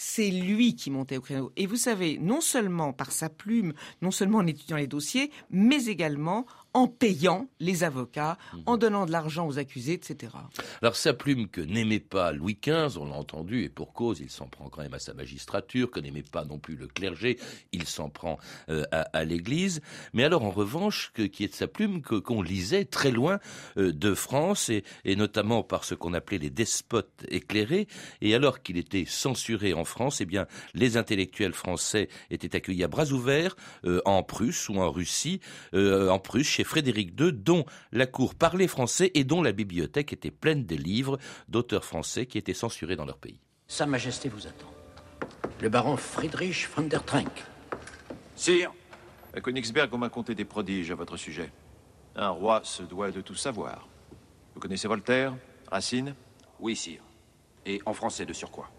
c'est 0.00 0.30
lui 0.30 0.76
qui 0.76 0.92
montait 0.92 1.16
au 1.16 1.20
créneau. 1.20 1.50
Et 1.56 1.66
vous 1.66 1.76
savez, 1.76 2.18
non 2.18 2.40
seulement 2.40 2.92
par 2.92 3.10
sa 3.10 3.28
plume, 3.28 3.74
non 4.00 4.12
seulement 4.12 4.38
en 4.38 4.46
étudiant 4.46 4.76
les 4.76 4.86
dossiers, 4.86 5.32
mais 5.50 5.86
également 5.86 6.46
en 6.78 6.86
payant 6.86 7.48
les 7.58 7.82
avocats, 7.82 8.38
en 8.64 8.74
mhm. 8.74 8.78
donnant 8.78 9.06
de 9.06 9.10
l'argent 9.10 9.48
aux 9.48 9.58
accusés, 9.58 9.94
etc. 9.94 10.32
Alors 10.80 10.94
sa 10.94 11.12
plume 11.12 11.48
que 11.48 11.60
n'aimait 11.60 11.98
pas 11.98 12.30
Louis 12.30 12.56
XV, 12.62 12.98
on 12.98 13.06
l'a 13.06 13.16
entendu, 13.16 13.64
et 13.64 13.68
pour 13.68 13.92
cause, 13.92 14.20
il 14.20 14.30
s'en 14.30 14.46
prend 14.46 14.68
quand 14.68 14.82
même 14.82 14.94
à 14.94 15.00
sa 15.00 15.12
magistrature, 15.12 15.90
que 15.90 15.98
n'aimait 15.98 16.22
pas 16.22 16.44
non 16.44 16.60
plus 16.60 16.76
le 16.76 16.86
clergé, 16.86 17.36
il 17.72 17.84
s'en 17.84 18.10
prend 18.10 18.38
euh, 18.68 18.84
à, 18.92 19.24
l'Église. 19.24 19.80
Mais 20.12 20.22
alors 20.22 20.44
en 20.44 20.52
revanche, 20.52 21.10
que, 21.14 21.22
qui 21.22 21.42
est 21.42 21.48
de 21.48 21.54
sa 21.54 21.66
plume 21.66 22.00
que, 22.00 22.14
qu'on 22.14 22.42
lisait 22.42 22.84
très 22.84 23.10
loin 23.10 23.40
euh, 23.76 23.92
de 23.92 24.14
France, 24.14 24.68
et, 24.68 24.84
et, 25.04 25.16
notamment 25.16 25.64
par 25.64 25.82
ce 25.82 25.96
qu'on 25.96 26.14
appelait 26.14 26.38
les 26.38 26.50
despotes 26.50 27.24
éclairés, 27.28 27.88
et 28.20 28.36
alors 28.36 28.62
qu'il 28.62 28.76
était 28.76 29.04
censuré 29.04 29.74
en 29.74 29.84
France, 29.84 30.20
eh 30.20 30.26
bien 30.26 30.46
les 30.74 30.96
intellectuels 30.96 31.54
français 31.54 32.08
étaient 32.30 32.54
accueillis 32.54 32.84
à 32.84 32.88
bras 32.88 33.10
ouverts 33.10 33.56
euh, 33.84 34.00
en 34.04 34.22
Prusse 34.22 34.68
ou 34.68 34.76
en 34.76 34.92
Russie, 34.92 35.40
en 35.72 36.20
Prusse 36.20 36.46
chez 36.46 36.67
Frédéric 36.68 37.18
II, 37.18 37.32
dont 37.32 37.64
la 37.92 38.06
cour 38.06 38.34
parlait 38.34 38.68
français 38.68 39.10
et 39.14 39.24
dont 39.24 39.42
la 39.42 39.52
bibliothèque 39.52 40.12
était 40.12 40.30
pleine 40.30 40.66
de 40.66 40.76
livres 40.76 41.18
d'auteurs 41.48 41.84
français 41.84 42.26
qui 42.26 42.36
étaient 42.36 42.54
censurés 42.54 42.94
dans 42.94 43.06
leur 43.06 43.16
pays. 43.18 43.40
Sa 43.66 43.86
Majesté 43.86 44.28
vous 44.28 44.46
attend. 44.46 44.70
Le 45.60 45.68
baron 45.70 45.96
Friedrich 45.96 46.68
von 46.76 46.82
der 46.82 47.04
Trank. 47.04 47.44
Sire, 48.36 48.70
à 49.34 49.40
Königsberg, 49.40 49.92
on 49.92 49.98
m'a 49.98 50.10
conté 50.10 50.34
des 50.34 50.44
prodiges 50.44 50.90
à 50.90 50.94
votre 50.94 51.16
sujet. 51.16 51.50
Un 52.14 52.28
roi 52.28 52.60
se 52.64 52.82
doit 52.82 53.10
de 53.10 53.22
tout 53.22 53.34
savoir. 53.34 53.88
Vous 54.54 54.60
connaissez 54.60 54.88
Voltaire 54.88 55.34
Racine? 55.70 56.14
Oui, 56.60 56.76
sire. 56.76 57.02
Et 57.64 57.80
en 57.86 57.94
français 57.94 58.26
de 58.26 58.32
surcroît. 58.32 58.70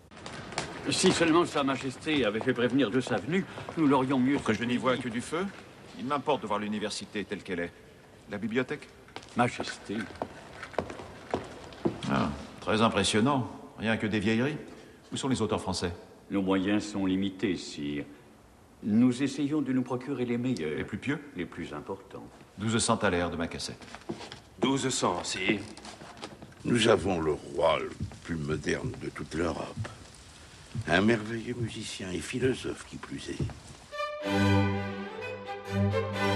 Si 0.89 1.11
seulement 1.11 1.45
Sa 1.45 1.63
Majesté 1.63 2.25
avait 2.25 2.39
fait 2.39 2.53
prévenir 2.53 2.89
de 2.89 3.01
sa 3.01 3.17
venue, 3.17 3.45
nous 3.77 3.87
l'aurions 3.87 4.19
mieux. 4.19 4.37
Que 4.39 4.53
je 4.53 4.63
n'y 4.63 4.77
vois 4.77 4.97
que 4.97 5.09
du 5.09 5.21
feu? 5.21 5.45
Il 5.99 6.05
m'importe 6.05 6.41
de 6.41 6.47
voir 6.47 6.59
l'université 6.59 7.23
telle 7.25 7.43
qu'elle 7.43 7.59
est. 7.59 7.71
La 8.31 8.37
bibliothèque 8.37 8.87
Majesté. 9.35 9.95
Ah, 12.11 12.29
très 12.61 12.81
impressionnant. 12.81 13.49
Rien 13.77 13.97
que 13.97 14.07
des 14.07 14.19
vieilleries. 14.19 14.57
Où 15.11 15.17
sont 15.17 15.27
les 15.27 15.41
auteurs 15.41 15.61
français? 15.61 15.91
Nos 16.31 16.41
moyens 16.41 16.83
sont 16.83 17.05
limités, 17.05 17.55
sire. 17.55 18.05
Nous 18.83 19.23
essayons 19.23 19.61
de 19.61 19.73
nous 19.73 19.81
procurer 19.81 20.25
les 20.25 20.37
meilleurs. 20.37 20.77
Les 20.77 20.83
plus 20.83 20.97
pieux? 20.97 21.19
Les 21.35 21.45
plus 21.45 21.73
importants. 21.73 22.25
1200 22.59 22.99
l'air 23.09 23.29
de 23.29 23.35
ma 23.35 23.47
cassette. 23.47 23.85
1200, 24.63 25.23
sire. 25.23 25.59
Nous 26.65 26.87
avons 26.87 27.21
le 27.21 27.31
roi 27.31 27.79
le 27.79 27.91
plus 28.23 28.35
moderne 28.35 28.91
de 29.01 29.09
toute 29.09 29.33
l'Europe. 29.35 29.87
Un 30.87 31.01
merveilleux 31.01 31.55
musicien 31.59 32.11
et 32.11 32.19
philosophe 32.19 32.85
qui 32.89 32.97
plus 32.97 33.29
est. 33.29 34.58
Thank 35.91 36.23
you. 36.23 36.28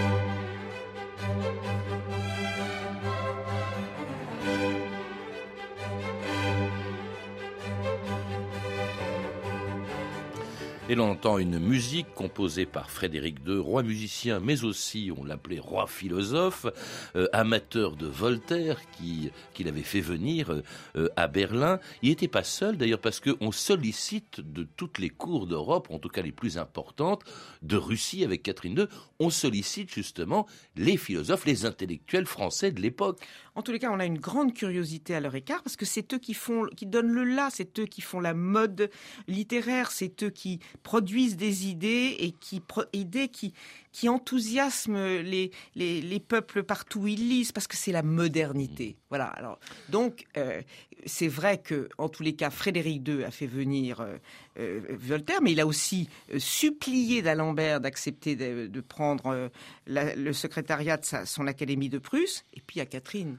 Et 10.93 10.99
entend 10.99 11.39
une 11.39 11.57
musique 11.57 12.13
composée 12.13 12.67
par 12.67 12.91
Frédéric 12.91 13.37
II, 13.47 13.57
roi 13.57 13.81
musicien, 13.81 14.39
mais 14.39 14.63
aussi, 14.63 15.11
on 15.17 15.23
l'appelait 15.23 15.57
roi 15.57 15.87
philosophe, 15.87 16.67
euh, 17.15 17.27
amateur 17.33 17.95
de 17.95 18.05
Voltaire, 18.05 18.79
qui 18.91 19.31
qu'il 19.55 19.67
avait 19.67 19.81
fait 19.81 20.01
venir 20.01 20.61
euh, 20.95 21.09
à 21.15 21.27
Berlin. 21.27 21.79
Il 22.03 22.09
n'était 22.09 22.27
pas 22.27 22.43
seul, 22.43 22.77
d'ailleurs, 22.77 23.01
parce 23.01 23.19
qu'on 23.19 23.51
sollicite 23.51 24.39
de 24.39 24.67
toutes 24.77 24.99
les 24.99 25.09
cours 25.09 25.47
d'Europe, 25.47 25.87
en 25.89 25.97
tout 25.97 26.09
cas 26.09 26.21
les 26.21 26.31
plus 26.31 26.59
importantes, 26.59 27.23
de 27.63 27.75
Russie 27.75 28.23
avec 28.23 28.43
Catherine 28.43 28.77
II, 28.77 28.85
on 29.19 29.31
sollicite 29.31 29.91
justement 29.91 30.45
les 30.75 30.97
philosophes, 30.97 31.45
les 31.45 31.65
intellectuels 31.65 32.27
français 32.27 32.71
de 32.71 32.81
l'époque. 32.81 33.19
En 33.55 33.61
tous 33.61 33.71
les 33.71 33.79
cas, 33.79 33.91
on 33.91 33.99
a 33.99 34.05
une 34.05 34.17
grande 34.17 34.53
curiosité 34.53 35.15
à 35.15 35.19
leur 35.19 35.35
écart 35.35 35.61
parce 35.63 35.75
que 35.75 35.85
c'est 35.85 36.13
eux 36.13 36.17
qui 36.17 36.33
font, 36.33 36.65
qui 36.75 36.85
donnent 36.85 37.11
le 37.11 37.23
là, 37.23 37.49
c'est 37.51 37.79
eux 37.79 37.85
qui 37.85 38.01
font 38.01 38.19
la 38.19 38.33
mode 38.33 38.89
littéraire, 39.27 39.91
c'est 39.91 40.23
eux 40.23 40.29
qui 40.29 40.59
produisent 40.83 41.37
des 41.37 41.67
idées 41.67 42.15
et 42.19 42.31
qui 42.31 42.61
idées 42.91 43.29
qui 43.29 43.53
qui 43.91 44.09
enthousiasment 44.09 45.21
les, 45.21 45.51
les, 45.75 46.19
peuples 46.19 46.63
partout 46.63 47.01
où 47.01 47.07
ils 47.07 47.29
lisent 47.29 47.51
parce 47.51 47.67
que 47.67 47.77
c'est 47.77 47.91
la 47.91 48.01
modernité. 48.01 48.97
Voilà. 49.09 49.25
Alors 49.25 49.59
donc 49.89 50.25
euh, 50.35 50.61
c'est 51.05 51.27
vrai 51.27 51.59
que 51.59 51.89
en 51.97 52.09
tous 52.09 52.23
les 52.23 52.33
cas 52.33 52.49
Frédéric 52.49 53.07
II 53.07 53.23
a 53.23 53.31
fait 53.31 53.47
venir 53.47 54.01
euh, 54.01 54.17
euh, 54.59 54.81
Voltaire, 54.89 55.41
mais 55.41 55.51
il 55.51 55.59
a 55.59 55.67
aussi 55.67 56.09
supplié 56.37 57.21
d'Alembert 57.21 57.79
d'accepter 57.79 58.35
de, 58.35 58.81
prendre 58.81 59.49
le 59.87 60.33
secrétariat 60.33 60.97
de 60.97 61.05
son 61.25 61.47
académie 61.47 61.89
de 61.89 61.99
Prusse. 61.99 62.43
Et 62.53 62.61
puis 62.65 62.79
à 62.81 62.85
Catherine 62.85 63.37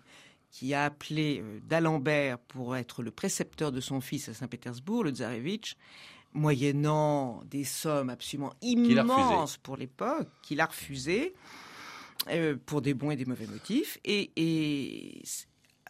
qui 0.51 0.73
a 0.73 0.85
appelé 0.85 1.43
d'Alembert 1.65 2.39
pour 2.39 2.77
être 2.77 3.03
le 3.03 3.11
précepteur 3.11 3.73
de 3.73 3.81
son 3.81 4.01
fils 4.01 4.29
à 4.29 4.35
Saint-Pétersbourg, 4.35 5.03
le 5.03 5.11
tsarevitch, 5.11 5.77
moyennant 6.35 7.43
des 7.51 7.65
sommes 7.65 8.11
absolument 8.11 8.53
immenses 8.61 9.57
pour 9.57 9.77
l'époque, 9.77 10.29
qu'il 10.43 10.61
a 10.61 10.67
refusé 10.67 11.35
euh, 12.29 12.57
pour 12.67 12.83
des 12.83 12.95
bons 12.95 13.11
et 13.11 13.17
des 13.17 13.25
mauvais 13.25 13.47
motifs. 13.47 13.99
Et, 14.05 15.23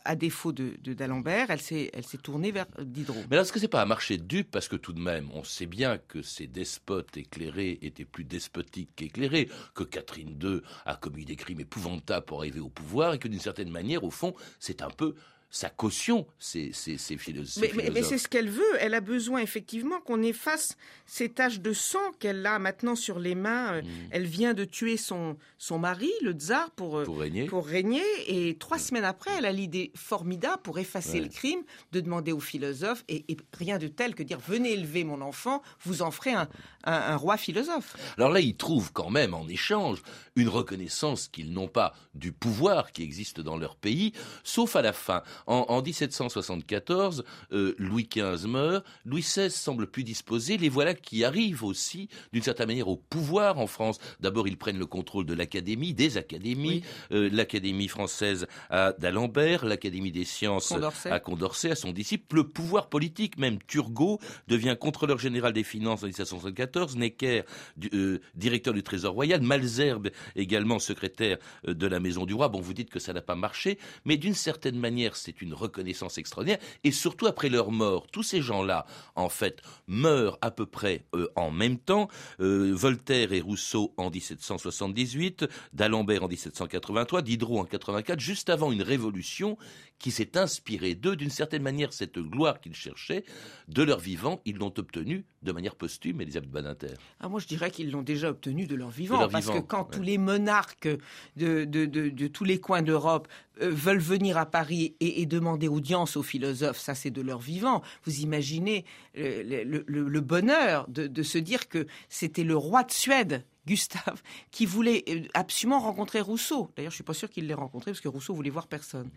à 0.06 0.16
défaut 0.16 0.52
de 0.52 0.74
d'Alembert, 0.92 1.46
elle 1.48 1.62
s'est 1.62 1.90
elle 1.94 2.04
s'est 2.04 2.18
tournée 2.18 2.52
vers 2.52 2.66
Diderot. 2.78 3.22
Mais 3.30 3.38
est-ce 3.38 3.50
que 3.50 3.58
c'est 3.58 3.68
pas 3.68 3.80
un 3.80 3.86
marché 3.86 4.18
de 4.18 4.24
dupes 4.24 4.50
parce 4.50 4.68
que 4.68 4.76
tout 4.76 4.92
de 4.92 5.00
même, 5.00 5.30
on 5.32 5.44
sait 5.44 5.64
bien 5.64 5.96
que 5.96 6.20
ces 6.20 6.46
despotes 6.46 7.16
éclairés 7.16 7.78
étaient 7.80 8.04
plus 8.04 8.24
despotiques 8.24 8.90
qu'éclairés, 8.96 9.48
que 9.74 9.82
Catherine 9.82 10.38
II 10.42 10.60
a 10.84 10.96
commis 10.96 11.24
des 11.24 11.36
crimes 11.36 11.60
épouvantables 11.60 12.26
pour 12.26 12.40
arriver 12.40 12.60
au 12.60 12.68
pouvoir 12.68 13.14
et 13.14 13.18
que 13.18 13.28
d'une 13.28 13.40
certaine 13.40 13.70
manière, 13.70 14.04
au 14.04 14.10
fond, 14.10 14.34
c'est 14.60 14.82
un 14.82 14.90
peu 14.90 15.14
sa 15.54 15.70
caution, 15.70 16.26
ces, 16.40 16.72
ces, 16.72 16.98
ces, 16.98 17.16
philosophes. 17.16 17.62
Mais, 17.76 17.88
mais, 17.90 18.02
c'est 18.02 18.18
ce 18.18 18.26
qu'elle 18.26 18.50
veut. 18.50 18.74
Elle 18.80 18.92
a 18.92 19.00
besoin 19.00 19.38
effectivement 19.38 20.00
qu'on 20.00 20.20
efface 20.20 20.76
ces 21.06 21.28
taches 21.28 21.60
de 21.60 21.72
sang 21.72 22.10
qu'elle 22.18 22.44
a 22.44 22.58
maintenant 22.58 22.96
sur 22.96 23.20
les 23.20 23.36
mains. 23.36 23.80
Mm. 23.80 23.86
Elle 24.10 24.26
vient 24.26 24.52
de 24.52 24.64
tuer 24.64 24.96
son, 24.96 25.36
son 25.56 25.78
mari, 25.78 26.10
le 26.22 26.32
tsar, 26.32 26.72
pour, 26.72 27.04
pour, 27.04 27.20
régner. 27.20 27.46
pour 27.46 27.68
régner. 27.68 28.02
Et 28.26 28.56
trois 28.58 28.80
semaines 28.80 29.04
après, 29.04 29.30
elle 29.38 29.46
a 29.46 29.52
l'idée 29.52 29.92
formidable 29.94 30.60
pour 30.60 30.80
effacer 30.80 31.20
le 31.20 31.28
crime 31.28 31.60
de 31.92 32.00
demander 32.00 32.32
aux 32.32 32.40
philosophes, 32.40 33.04
et, 33.06 33.24
et, 33.28 33.36
rien 33.56 33.78
de 33.78 33.86
tel 33.86 34.16
que 34.16 34.24
dire 34.24 34.40
venez 34.40 34.72
élever 34.72 35.04
mon 35.04 35.20
enfant, 35.20 35.62
vous 35.84 36.02
en 36.02 36.10
ferez 36.10 36.32
un, 36.32 36.48
un, 36.82 36.92
un 36.92 37.16
roi 37.16 37.36
philosophe. 37.36 37.96
Alors 38.18 38.30
là, 38.30 38.40
ils 38.40 38.56
trouvent 38.56 38.92
quand 38.92 39.10
même 39.10 39.34
en 39.34 39.46
échange 39.46 40.02
une 40.34 40.48
reconnaissance 40.48 41.28
qu'ils 41.28 41.52
n'ont 41.52 41.68
pas 41.68 41.94
du 42.14 42.32
pouvoir 42.32 42.90
qui 42.90 43.04
existe 43.04 43.40
dans 43.40 43.56
leur 43.56 43.76
pays, 43.76 44.12
sauf 44.42 44.74
à 44.74 44.82
la 44.82 44.92
fin. 44.92 45.22
En, 45.46 45.66
en 45.68 45.82
1774, 45.82 47.24
euh, 47.52 47.74
Louis 47.78 48.08
XV 48.10 48.46
meurt, 48.48 48.84
Louis 49.04 49.20
XVI 49.22 49.50
semble 49.50 49.86
plus 49.86 50.04
disposé, 50.04 50.56
les 50.56 50.68
voilà 50.68 50.94
qui 50.94 51.24
arrivent 51.24 51.64
aussi, 51.64 52.08
d'une 52.32 52.42
certaine 52.42 52.68
manière, 52.68 52.88
au 52.88 52.96
pouvoir 52.96 53.58
en 53.58 53.66
France. 53.66 53.98
D'abord, 54.20 54.48
ils 54.48 54.56
prennent 54.56 54.78
le 54.78 54.86
contrôle 54.86 55.26
de 55.26 55.34
l'Académie, 55.34 55.94
des 55.94 56.16
académies, 56.16 56.82
oui. 56.82 56.84
euh, 57.12 57.28
l'Académie 57.32 57.88
française 57.88 58.46
à 58.70 58.92
d'Alembert, 58.98 59.64
l'Académie 59.64 60.12
des 60.12 60.24
sciences 60.24 60.68
Condorcet. 60.68 61.10
à 61.10 61.20
Condorcet, 61.20 61.70
à 61.70 61.76
son 61.76 61.92
disciple. 61.92 62.36
Le 62.36 62.44
pouvoir 62.48 62.88
politique, 62.88 63.38
même 63.38 63.58
Turgot, 63.66 64.18
devient 64.48 64.76
contrôleur 64.78 65.18
général 65.18 65.52
des 65.52 65.64
finances 65.64 66.02
en 66.02 66.06
1774, 66.06 66.96
Necker, 66.96 67.42
du, 67.76 67.90
euh, 67.92 68.20
directeur 68.34 68.72
du 68.72 68.82
Trésor 68.82 69.14
royal, 69.14 69.42
Malzerbe, 69.42 70.10
également 70.36 70.78
secrétaire 70.78 71.38
de 71.66 71.86
la 71.86 72.00
Maison 72.00 72.24
du 72.24 72.34
Roi. 72.34 72.48
Bon, 72.48 72.60
vous 72.60 72.74
dites 72.74 72.90
que 72.90 72.98
ça 72.98 73.12
n'a 73.12 73.22
pas 73.22 73.34
marché, 73.36 73.78
mais 74.04 74.16
d'une 74.16 74.34
certaine 74.34 74.78
manière, 74.78 75.16
c'est 75.16 75.33
une 75.40 75.54
reconnaissance 75.54 76.18
extraordinaire. 76.18 76.58
Et 76.84 76.92
surtout 76.92 77.26
après 77.26 77.48
leur 77.48 77.70
mort, 77.70 78.06
tous 78.10 78.22
ces 78.22 78.42
gens-là, 78.42 78.86
en 79.14 79.28
fait, 79.28 79.60
meurent 79.86 80.38
à 80.40 80.50
peu 80.50 80.66
près 80.66 81.04
euh, 81.14 81.28
en 81.36 81.50
même 81.50 81.78
temps. 81.78 82.08
Euh, 82.40 82.72
Voltaire 82.74 83.32
et 83.32 83.40
Rousseau 83.40 83.92
en 83.96 84.10
1778, 84.10 85.46
d'Alembert 85.72 86.24
en 86.24 86.28
1783, 86.28 87.22
Diderot 87.22 87.60
en 87.60 87.64
84, 87.64 88.20
juste 88.20 88.50
avant 88.50 88.72
une 88.72 88.82
révolution 88.82 89.56
qui 90.04 90.10
s'est 90.10 90.36
inspirée 90.36 90.94
d'eux. 90.94 91.16
D'une 91.16 91.30
certaine 91.30 91.62
manière, 91.62 91.94
cette 91.94 92.18
gloire 92.18 92.60
qu'ils 92.60 92.74
cherchaient, 92.74 93.24
de 93.68 93.82
leur 93.82 94.00
vivant, 94.00 94.42
ils 94.44 94.54
l'ont 94.54 94.74
obtenue 94.76 95.24
de 95.40 95.50
manière 95.50 95.76
posthume, 95.76 96.20
Elisabeth 96.20 96.50
Badinter. 96.50 96.92
Ah, 97.20 97.30
moi, 97.30 97.40
je 97.40 97.46
dirais 97.46 97.70
qu'ils 97.70 97.90
l'ont 97.90 98.02
déjà 98.02 98.28
obtenue 98.28 98.66
de 98.66 98.74
leur 98.74 98.90
vivant, 98.90 99.14
de 99.16 99.20
leur 99.22 99.30
parce 99.30 99.46
vivant, 99.46 99.62
que 99.62 99.66
quand 99.66 99.84
ouais. 99.88 99.96
tous 99.96 100.02
les 100.02 100.18
monarques 100.18 100.90
de, 101.36 101.64
de, 101.64 101.86
de, 101.86 102.10
de 102.10 102.26
tous 102.26 102.44
les 102.44 102.60
coins 102.60 102.82
d'Europe 102.82 103.28
euh, 103.62 103.70
veulent 103.70 103.96
venir 103.96 104.36
à 104.36 104.44
Paris 104.44 104.94
et, 105.00 105.22
et, 105.22 105.24
demander 105.24 105.68
audience 105.68 106.18
aux 106.18 106.22
philosophes, 106.22 106.78
ça 106.78 106.94
c'est 106.94 107.10
de 107.10 107.22
leur 107.22 107.38
vivant. 107.38 107.80
Vous 108.04 108.20
imaginez 108.20 108.84
le, 109.14 109.64
le, 109.64 109.84
le, 109.86 110.06
le 110.06 110.20
bonheur 110.20 110.86
de, 110.88 111.06
de 111.06 111.22
se 111.22 111.38
dire 111.38 111.66
que 111.70 111.86
c'était 112.10 112.44
le 112.44 112.58
roi 112.58 112.82
de 112.82 112.92
Suède 112.92 113.42
Gustave, 113.66 114.22
qui 114.50 114.66
voulait 114.66 115.04
euh, 115.08 115.22
absolument 115.34 115.80
rencontrer 115.80 116.20
Rousseau. 116.20 116.70
D'ailleurs, 116.76 116.90
je 116.90 116.96
suis 116.96 117.04
pas 117.04 117.14
sûr 117.14 117.30
qu'il 117.30 117.46
l'ait 117.46 117.54
rencontré 117.54 117.92
parce 117.92 118.00
que 118.00 118.08
Rousseau 118.08 118.34
voulait 118.34 118.50
voir 118.50 118.66
personne. 118.66 119.10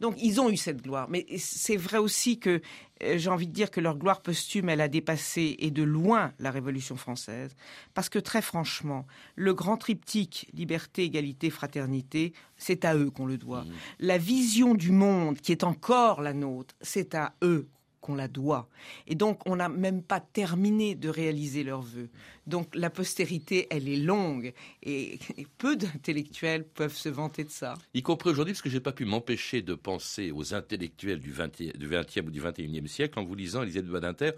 Donc, 0.00 0.14
ils 0.18 0.40
ont 0.40 0.50
eu 0.50 0.56
cette 0.56 0.82
gloire. 0.82 1.08
Mais 1.08 1.26
c'est 1.38 1.76
vrai 1.76 1.98
aussi 1.98 2.38
que 2.38 2.60
euh, 3.02 3.18
j'ai 3.18 3.30
envie 3.30 3.46
de 3.46 3.52
dire 3.52 3.70
que 3.70 3.80
leur 3.80 3.96
gloire 3.96 4.22
posthume, 4.22 4.68
elle 4.68 4.80
a 4.80 4.88
dépassé 4.88 5.56
et 5.58 5.70
de 5.70 5.82
loin 5.82 6.32
la 6.38 6.50
Révolution 6.50 6.96
française. 6.96 7.56
Parce 7.94 8.08
que 8.08 8.18
très 8.18 8.42
franchement, 8.42 9.06
le 9.36 9.54
grand 9.54 9.76
triptyque 9.76 10.48
liberté, 10.54 11.04
égalité, 11.04 11.50
fraternité, 11.50 12.32
c'est 12.56 12.84
à 12.84 12.96
eux 12.96 13.10
qu'on 13.10 13.26
le 13.26 13.38
doit. 13.38 13.62
Mmh. 13.62 13.72
La 14.00 14.18
vision 14.18 14.74
du 14.74 14.92
monde 14.92 15.38
qui 15.38 15.52
est 15.52 15.64
encore 15.64 16.20
la 16.20 16.32
nôtre, 16.32 16.74
c'est 16.80 17.14
à 17.14 17.34
eux 17.42 17.68
qu'on 18.04 18.14
la 18.14 18.28
doit. 18.28 18.68
Et 19.06 19.14
donc, 19.14 19.40
on 19.46 19.56
n'a 19.56 19.70
même 19.70 20.02
pas 20.02 20.20
terminé 20.20 20.94
de 20.94 21.08
réaliser 21.08 21.64
leurs 21.64 21.80
vœux. 21.80 22.10
Donc, 22.46 22.68
la 22.74 22.90
postérité, 22.90 23.66
elle 23.70 23.88
est 23.88 23.96
longue. 23.96 24.52
Et, 24.82 25.18
et 25.38 25.46
peu 25.56 25.74
d'intellectuels 25.74 26.64
peuvent 26.64 26.94
se 26.94 27.08
vanter 27.08 27.44
de 27.44 27.50
ça. 27.50 27.74
Y 27.94 28.02
compris 28.02 28.28
aujourd'hui, 28.28 28.52
parce 28.52 28.60
que 28.60 28.68
je 28.68 28.74
n'ai 28.74 28.82
pas 28.82 28.92
pu 28.92 29.06
m'empêcher 29.06 29.62
de 29.62 29.74
penser 29.74 30.30
aux 30.32 30.52
intellectuels 30.52 31.20
du 31.20 31.32
20e, 31.32 31.76
du 31.78 31.88
20e 31.88 32.26
ou 32.26 32.30
du 32.30 32.42
21e 32.42 32.86
siècle 32.86 33.18
en 33.18 33.24
vous 33.24 33.34
lisant 33.34 33.62
Elisabeth 33.62 33.90
Badinter. 33.90 34.30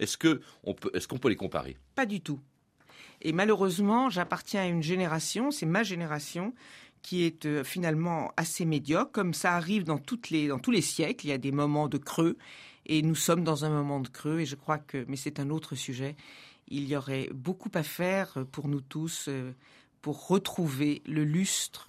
Est-ce 0.00 0.18
qu'on 0.18 0.74
peut, 0.74 0.90
est 0.92 1.06
qu'on 1.06 1.18
peut 1.18 1.28
les 1.28 1.36
comparer? 1.36 1.76
Pas 1.94 2.06
du 2.06 2.20
tout. 2.20 2.40
Et 3.20 3.32
malheureusement, 3.32 4.10
j'appartiens 4.10 4.62
à 4.62 4.66
une 4.66 4.82
génération, 4.82 5.52
c'est 5.52 5.66
ma 5.66 5.84
génération, 5.84 6.54
qui 7.02 7.24
est 7.24 7.46
euh, 7.46 7.64
finalement 7.64 8.32
assez 8.36 8.64
médiocre, 8.64 9.12
comme 9.12 9.34
ça 9.34 9.54
arrive 9.54 9.84
dans, 9.84 9.98
toutes 9.98 10.30
les, 10.30 10.48
dans 10.48 10.58
tous 10.58 10.70
les 10.70 10.80
siècles. 10.80 11.26
Il 11.26 11.28
y 11.30 11.32
a 11.32 11.38
des 11.38 11.52
moments 11.52 11.88
de 11.88 11.98
creux. 11.98 12.36
Et 12.86 13.02
nous 13.02 13.14
sommes 13.14 13.44
dans 13.44 13.64
un 13.64 13.70
moment 13.70 14.00
de 14.00 14.08
creux, 14.08 14.40
et 14.40 14.46
je 14.46 14.56
crois 14.56 14.78
que, 14.78 15.04
mais 15.08 15.16
c'est 15.16 15.40
un 15.40 15.50
autre 15.50 15.74
sujet, 15.74 16.16
il 16.68 16.86
y 16.86 16.96
aurait 16.96 17.28
beaucoup 17.32 17.70
à 17.74 17.82
faire 17.82 18.44
pour 18.50 18.68
nous 18.68 18.80
tous, 18.80 19.26
euh, 19.28 19.52
pour 20.00 20.26
retrouver 20.26 21.02
le 21.06 21.24
lustre 21.24 21.88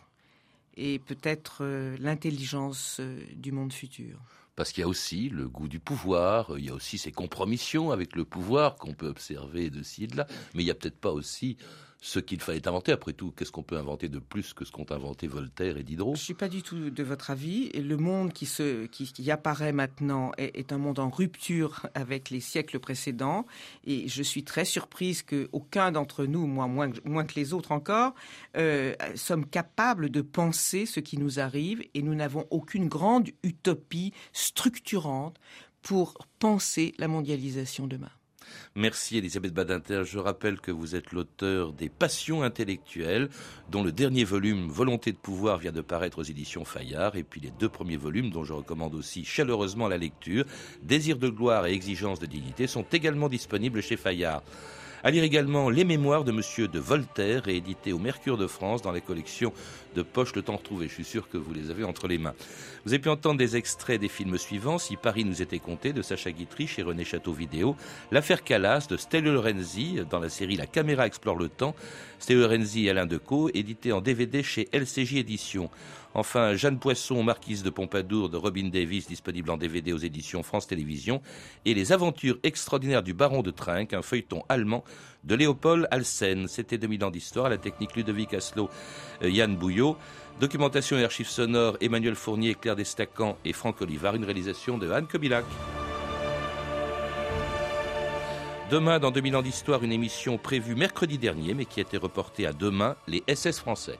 et 0.75 0.99
peut-être 0.99 1.59
euh, 1.61 1.95
l'intelligence 1.99 2.97
euh, 2.99 3.19
du 3.35 3.51
monde 3.51 3.73
futur. 3.73 4.19
Parce 4.55 4.71
qu'il 4.71 4.81
y 4.81 4.83
a 4.83 4.87
aussi 4.87 5.29
le 5.29 5.47
goût 5.47 5.67
du 5.67 5.79
pouvoir, 5.79 6.53
il 6.57 6.65
y 6.65 6.69
a 6.69 6.73
aussi 6.75 6.99
ces 6.99 7.11
compromissions 7.11 7.91
avec 7.91 8.15
le 8.15 8.23
pouvoir 8.23 8.75
qu'on 8.75 8.93
peut 8.93 9.07
observer 9.07 9.71
de 9.71 9.81
ci 9.81 10.03
et 10.03 10.07
de 10.07 10.17
là, 10.17 10.27
mais 10.53 10.61
il 10.61 10.65
n'y 10.65 10.71
a 10.71 10.75
peut-être 10.75 10.99
pas 10.99 11.11
aussi 11.11 11.57
ce 12.03 12.19
qu'il 12.19 12.41
fallait 12.41 12.67
inventer. 12.67 12.91
Après 12.91 13.13
tout, 13.13 13.31
qu'est-ce 13.31 13.51
qu'on 13.51 13.63
peut 13.63 13.77
inventer 13.77 14.09
de 14.09 14.19
plus 14.19 14.53
que 14.53 14.65
ce 14.65 14.73
qu'ont 14.73 14.85
inventé 14.89 15.25
Voltaire 15.25 15.77
et 15.77 15.83
Diderot? 15.83 16.15
Je 16.15 16.19
ne 16.19 16.23
suis 16.23 16.33
pas 16.33 16.49
du 16.49 16.61
tout 16.61 16.89
de 16.89 17.03
votre 17.03 17.31
avis. 17.31 17.69
Le 17.69 17.95
monde 17.95 18.33
qui, 18.33 19.31
apparaît 19.31 19.71
maintenant 19.71 20.33
est, 20.37 20.73
un 20.73 20.77
monde 20.77 20.99
en 20.99 21.09
rupture 21.09 21.87
avec 21.95 22.29
les 22.29 22.41
siècles 22.41 22.79
précédents. 22.79 23.45
Et 23.85 24.09
je 24.09 24.21
suis 24.21 24.43
très 24.43 24.65
surprise 24.65 25.23
qu'aucun 25.23 25.93
d'entre 25.93 26.25
nous, 26.25 26.45
moi 26.45 26.67
moins, 26.67 26.91
moins 27.05 27.23
que 27.23 27.35
les 27.35 27.53
autres 27.53 27.71
encore, 27.71 28.13
euh, 28.57 28.93
sommes 29.15 29.45
capables 29.45 30.09
de 30.09 30.21
penser 30.21 30.85
ce 30.85 30.99
qui 30.99 31.17
nous 31.17 31.39
arrive. 31.39 31.81
Et 31.93 32.01
nous 32.01 32.15
n'avons 32.15 32.45
aucune 32.49 32.89
grande 32.89 33.29
utopie 33.43 34.11
structurante 34.33 35.39
pour 35.81 36.17
penser 36.39 36.93
la 36.97 37.07
mondialisation 37.07 37.87
demain. 37.87 38.11
Merci 38.75 39.17
Elisabeth 39.17 39.53
Badinter. 39.53 40.03
Je 40.05 40.19
rappelle 40.19 40.59
que 40.59 40.71
vous 40.71 40.95
êtes 40.95 41.11
l'auteur 41.11 41.73
des 41.73 41.89
Passions 41.89 42.43
intellectuelles, 42.43 43.29
dont 43.69 43.83
le 43.83 43.91
dernier 43.91 44.23
volume, 44.23 44.67
Volonté 44.67 45.11
de 45.11 45.17
pouvoir, 45.17 45.57
vient 45.57 45.71
de 45.71 45.81
paraître 45.81 46.19
aux 46.19 46.23
éditions 46.23 46.65
Fayard, 46.65 47.15
et 47.15 47.23
puis 47.23 47.41
les 47.41 47.51
deux 47.51 47.69
premiers 47.69 47.97
volumes, 47.97 48.29
dont 48.29 48.43
je 48.43 48.53
recommande 48.53 48.95
aussi 48.95 49.25
chaleureusement 49.25 49.87
la 49.87 49.97
lecture, 49.97 50.45
Désir 50.81 51.17
de 51.17 51.29
gloire 51.29 51.67
et 51.67 51.73
Exigence 51.73 52.19
de 52.19 52.25
dignité, 52.25 52.67
sont 52.67 52.85
également 52.91 53.29
disponibles 53.29 53.81
chez 53.81 53.97
Fayard. 53.97 54.43
À 55.05 55.11
lire 55.11 55.25
également 55.25 55.69
Les 55.69 55.83
Mémoires 55.83 56.23
de 56.23 56.31
Monsieur 56.31 56.69
de 56.69 56.79
Voltaire, 56.79 57.43
réédité 57.43 57.91
au 57.91 57.99
Mercure 57.99 58.37
de 58.37 58.47
France 58.47 58.81
dans 58.81 58.93
la 58.93 59.01
collection 59.01 59.51
de 59.97 60.01
Poche 60.01 60.33
Le 60.33 60.43
Temps 60.43 60.55
Retrouvé. 60.55 60.87
Je 60.87 60.93
suis 60.93 61.03
sûr 61.03 61.27
que 61.27 61.37
vous 61.37 61.53
les 61.53 61.71
avez 61.71 61.83
entre 61.83 62.07
les 62.07 62.17
mains. 62.17 62.33
Vous 62.85 62.93
avez 62.93 63.01
pu 63.01 63.09
entendre 63.09 63.37
des 63.37 63.57
extraits 63.57 63.99
des 63.99 64.07
films 64.07 64.37
suivants 64.37 64.77
Si 64.77 64.95
Paris 64.95 65.25
nous 65.25 65.41
était 65.41 65.59
compté 65.59 65.91
de 65.91 66.01
Sacha 66.01 66.31
Guitry 66.31 66.67
chez 66.67 66.83
René 66.83 67.03
Château 67.03 67.33
Vidéo, 67.33 67.75
L'affaire 68.11 68.45
Calas 68.45 68.87
de 68.89 68.95
Stelio 68.95 69.33
Lorenzi 69.33 69.99
dans 70.09 70.19
la 70.19 70.29
série 70.29 70.55
La 70.55 70.67
caméra 70.67 71.05
explore 71.05 71.35
le 71.35 71.49
temps, 71.49 71.75
Stelio 72.19 72.43
Lorenzi 72.43 72.85
et 72.85 72.91
Alain 72.91 73.05
Decaux, 73.05 73.49
édité 73.53 73.91
en 73.91 73.99
DVD 73.99 74.41
chez 74.41 74.69
LCJ 74.71 75.15
Éditions. 75.17 75.69
Enfin, 76.15 76.55
Jeanne 76.55 76.77
Poisson, 76.77 77.23
marquise 77.23 77.63
de 77.63 77.69
Pompadour 77.69 78.29
de 78.29 78.37
Robin 78.37 78.69
Davis, 78.69 79.07
disponible 79.07 79.49
en 79.49 79.57
DVD 79.57 79.93
aux 79.93 79.97
éditions 79.97 80.43
France 80.43 80.67
Télévisions, 80.67 81.21
et 81.65 81.73
Les 81.73 81.91
aventures 81.91 82.37
extraordinaires 82.43 83.01
du 83.01 83.13
baron 83.13 83.41
de 83.41 83.49
Trinck, 83.49 83.93
un 83.93 84.01
feuilleton 84.01 84.43
allemand 84.47 84.83
de 85.23 85.35
Léopold 85.35 85.87
Alsen. 85.89 86.47
C'était 86.47 86.77
2000 86.77 87.03
ans 87.05 87.11
d'histoire, 87.11 87.49
la 87.49 87.57
technique 87.57 87.95
Ludovic 87.95 88.33
Aslo, 88.33 88.69
euh, 89.23 89.29
Yann 89.29 89.55
Bouillot, 89.55 89.97
documentation 90.39 90.97
et 90.97 91.03
archives 91.03 91.29
sonores 91.29 91.77
Emmanuel 91.81 92.15
Fournier, 92.15 92.55
Claire 92.55 92.75
Destacan 92.75 93.37
et 93.43 93.53
Franck 93.53 93.81
Olivard, 93.81 94.15
une 94.15 94.25
réalisation 94.25 94.77
de 94.77 94.91
Anne 94.91 95.07
Kobilac. 95.07 95.45
Demain, 98.69 98.99
dans 98.99 99.11
2000 99.11 99.35
ans 99.35 99.41
d'histoire, 99.41 99.83
une 99.83 99.91
émission 99.91 100.37
prévue 100.37 100.75
mercredi 100.75 101.17
dernier, 101.17 101.53
mais 101.53 101.65
qui 101.65 101.79
a 101.79 101.83
été 101.83 101.97
reportée 101.97 102.45
à 102.45 102.53
demain, 102.53 102.95
les 103.07 103.23
SS 103.27 103.59
français. 103.59 103.99